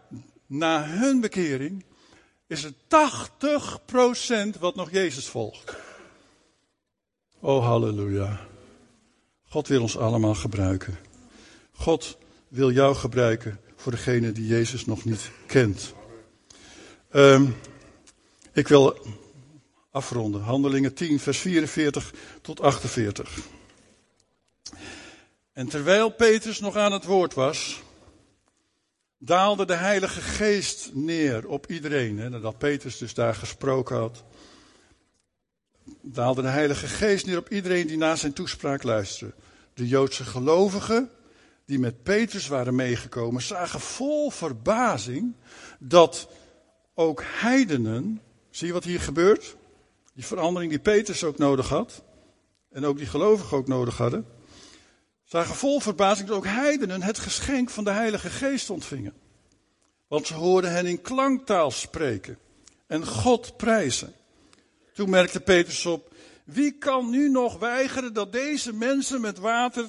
na 0.45 0.83
hun 0.83 1.21
bekering 1.21 1.85
is 2.47 2.63
het 2.63 2.75
80% 4.57 4.59
wat 4.59 4.75
nog 4.75 4.91
Jezus 4.91 5.27
volgt. 5.27 5.75
Oh 7.39 7.65
halleluja. 7.65 8.39
God 9.47 9.67
wil 9.67 9.81
ons 9.81 9.97
allemaal 9.97 10.35
gebruiken. 10.35 10.97
God 11.71 12.17
wil 12.47 12.71
jou 12.71 12.95
gebruiken 12.95 13.59
voor 13.75 13.91
degene 13.91 14.31
die 14.31 14.47
Jezus 14.47 14.85
nog 14.85 15.03
niet 15.05 15.31
kent. 15.45 15.93
Um, 17.15 17.55
ik 18.53 18.67
wil 18.67 18.97
afronden. 19.91 20.41
Handelingen 20.41 20.93
10, 20.93 21.19
vers 21.19 21.37
44 21.37 22.13
tot 22.41 22.61
48. 22.61 23.39
En 25.53 25.67
terwijl 25.67 26.09
Petrus 26.09 26.59
nog 26.59 26.75
aan 26.75 26.91
het 26.91 27.05
woord 27.05 27.33
was, 27.33 27.81
daalde 29.17 29.65
de 29.65 29.73
Heilige 29.73 30.21
Geest 30.21 30.89
neer 30.93 31.47
op 31.47 31.67
iedereen. 31.67 32.19
Hè, 32.19 32.29
nadat 32.29 32.57
Petrus 32.57 32.97
dus 32.97 33.13
daar 33.13 33.35
gesproken 33.35 33.95
had, 33.95 34.23
daalde 36.01 36.41
de 36.41 36.47
Heilige 36.47 36.87
Geest 36.87 37.25
neer 37.25 37.37
op 37.37 37.49
iedereen 37.49 37.87
die 37.87 37.97
naar 37.97 38.17
zijn 38.17 38.33
toespraak 38.33 38.83
luisterde. 38.83 39.33
De 39.73 39.87
Joodse 39.87 40.23
gelovigen 40.23 41.09
die 41.65 41.79
met 41.79 42.03
Petrus 42.03 42.47
waren 42.47 42.75
meegekomen, 42.75 43.41
zagen 43.41 43.79
vol 43.79 44.29
verbazing 44.29 45.35
dat 45.79 46.27
ook 46.95 47.23
heidenen, 47.25 48.21
zie 48.49 48.67
je 48.67 48.73
wat 48.73 48.83
hier 48.83 48.99
gebeurt? 48.99 49.55
Die 50.13 50.25
verandering 50.25 50.71
die 50.71 50.79
Petrus 50.79 51.23
ook 51.23 51.37
nodig 51.37 51.69
had, 51.69 52.03
en 52.69 52.85
ook 52.85 52.97
die 52.97 53.07
gelovigen 53.07 53.57
ook 53.57 53.67
nodig 53.67 53.97
hadden, 53.97 54.25
zagen 55.23 55.55
vol 55.55 55.79
verbazing 55.79 56.27
dat 56.27 56.37
ook 56.37 56.45
heidenen 56.45 57.01
het 57.01 57.19
geschenk 57.19 57.69
van 57.69 57.83
de 57.83 57.91
Heilige 57.91 58.29
Geest 58.29 58.69
ontvingen. 58.69 59.13
Want 60.07 60.27
ze 60.27 60.33
hoorden 60.33 60.71
hen 60.71 60.85
in 60.85 61.01
klanktaal 61.01 61.71
spreken 61.71 62.37
en 62.87 63.07
God 63.07 63.57
prijzen. 63.57 64.13
Toen 64.93 65.09
merkte 65.09 65.39
Petrus 65.39 65.85
op, 65.85 66.13
wie 66.43 66.71
kan 66.71 67.09
nu 67.09 67.29
nog 67.29 67.59
weigeren 67.59 68.13
dat 68.13 68.31
deze 68.31 68.73
mensen 68.73 69.21
met 69.21 69.37
water, 69.37 69.85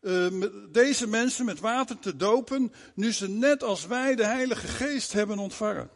uh, 0.00 0.44
deze 0.72 1.06
mensen 1.06 1.44
met 1.44 1.60
water 1.60 1.98
te 1.98 2.16
dopen, 2.16 2.72
nu 2.94 3.12
ze 3.12 3.28
net 3.28 3.62
als 3.62 3.86
wij 3.86 4.14
de 4.14 4.26
Heilige 4.26 4.66
Geest 4.66 5.12
hebben 5.12 5.38
ontvangen? 5.38 5.90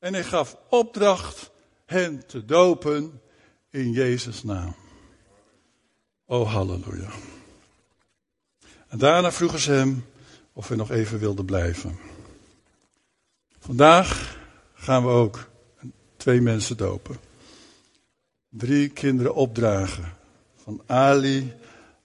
En 0.00 0.12
hij 0.12 0.24
gaf 0.24 0.56
opdracht 0.68 1.50
hen 1.84 2.26
te 2.26 2.44
dopen 2.44 3.20
in 3.70 3.92
Jezus' 3.92 4.42
naam. 4.42 4.74
Oh, 6.24 6.52
halleluja. 6.52 7.10
En 8.88 8.98
daarna 8.98 9.32
vroegen 9.32 9.58
ze 9.58 9.72
hem 9.72 10.06
of 10.52 10.68
hij 10.68 10.76
nog 10.76 10.90
even 10.90 11.18
wilde 11.18 11.44
blijven. 11.44 11.98
Vandaag 13.58 14.38
gaan 14.74 15.04
we 15.04 15.10
ook 15.10 15.48
twee 16.16 16.40
mensen 16.40 16.76
dopen. 16.76 17.16
Drie 18.48 18.88
kinderen 18.88 19.34
opdragen. 19.34 20.16
Van 20.56 20.82
Ali 20.86 21.54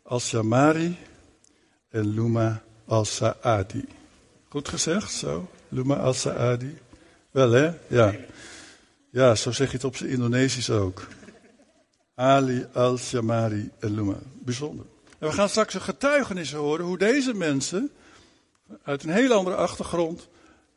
al-Shamari 0.04 0.98
en 1.90 2.08
Luma 2.08 2.64
al-Sa'adi. 2.86 3.86
Goed 4.50 4.70
gezegd 4.70 5.12
zo? 5.12 5.50
Luma 5.70 5.96
al-Sa'adi. 5.96 6.78
Wel 7.36 7.52
hè? 7.52 7.72
Ja. 7.88 8.16
Ja, 9.12 9.36
zo 9.36 9.52
zeg 9.52 9.68
je 9.68 9.76
het 9.76 9.86
op 9.86 9.96
zijn 9.96 10.10
Indonesisch 10.10 10.70
ook. 10.70 11.08
Ali 12.14 12.68
al-Shamari 12.74 13.72
Eluma. 13.80 14.18
Bijzonder. 14.34 14.86
En 15.20 15.28
we 15.28 15.34
gaan 15.34 15.50
straks 15.50 15.74
een 15.74 15.82
getuigenis 15.82 16.54
horen 16.54 16.86
hoe 16.86 16.98
deze 16.98 17.34
mensen 17.34 17.92
uit 18.84 19.04
een 19.04 19.10
hele 19.10 19.34
andere 19.34 19.56
achtergrond 19.56 20.28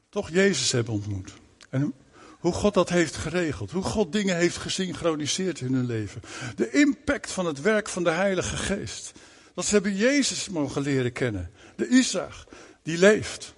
toch 0.08 0.30
Jezus 0.30 0.72
hebben 0.72 0.94
ontmoet. 0.94 1.32
En 1.70 1.94
hoe 2.38 2.52
God 2.52 2.74
dat 2.74 2.88
heeft 2.88 3.16
geregeld. 3.16 3.70
Hoe 3.70 3.82
God 3.82 4.12
dingen 4.12 4.36
heeft 4.36 4.56
gesynchroniseerd 4.56 5.60
in 5.60 5.74
hun 5.74 5.86
leven. 5.86 6.22
De 6.56 6.70
impact 6.70 7.30
van 7.30 7.46
het 7.46 7.60
werk 7.60 7.88
van 7.88 8.04
de 8.04 8.10
Heilige 8.10 8.56
Geest. 8.56 9.12
Dat 9.54 9.64
ze 9.64 9.74
hebben 9.74 9.96
Jezus 9.96 10.48
mogen 10.48 10.82
leren 10.82 11.12
kennen. 11.12 11.50
De 11.76 11.88
Isaac, 11.88 12.44
die 12.82 12.98
leeft. 12.98 13.54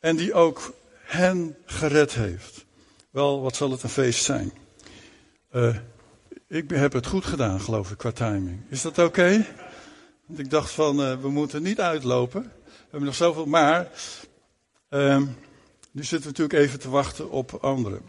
En 0.00 0.16
die 0.16 0.34
ook 0.34 0.78
hen 1.10 1.56
gered 1.64 2.14
heeft. 2.14 2.64
Wel, 3.10 3.40
wat 3.40 3.56
zal 3.56 3.70
het 3.70 3.82
een 3.82 3.88
feest 3.88 4.24
zijn? 4.24 4.52
Uh, 5.52 5.76
ik 6.48 6.70
heb 6.70 6.92
het 6.92 7.06
goed 7.06 7.24
gedaan, 7.24 7.60
geloof 7.60 7.90
ik, 7.90 7.98
qua 7.98 8.12
timing. 8.12 8.60
Is 8.68 8.82
dat 8.82 8.98
oké? 8.98 9.46
Want 10.26 10.38
ik 10.38 10.50
dacht 10.50 10.70
van, 10.70 11.00
uh, 11.00 11.20
we 11.20 11.30
moeten 11.30 11.62
niet 11.62 11.80
uitlopen. 11.80 12.42
We 12.42 12.78
hebben 12.82 13.04
nog 13.04 13.14
zoveel, 13.14 13.46
maar 13.46 13.88
uh, 14.90 15.22
nu 15.90 16.04
zitten 16.04 16.20
we 16.20 16.38
natuurlijk 16.38 16.58
even 16.58 16.80
te 16.80 16.90
wachten 16.90 17.30
op 17.30 17.52
anderen. 17.52 18.02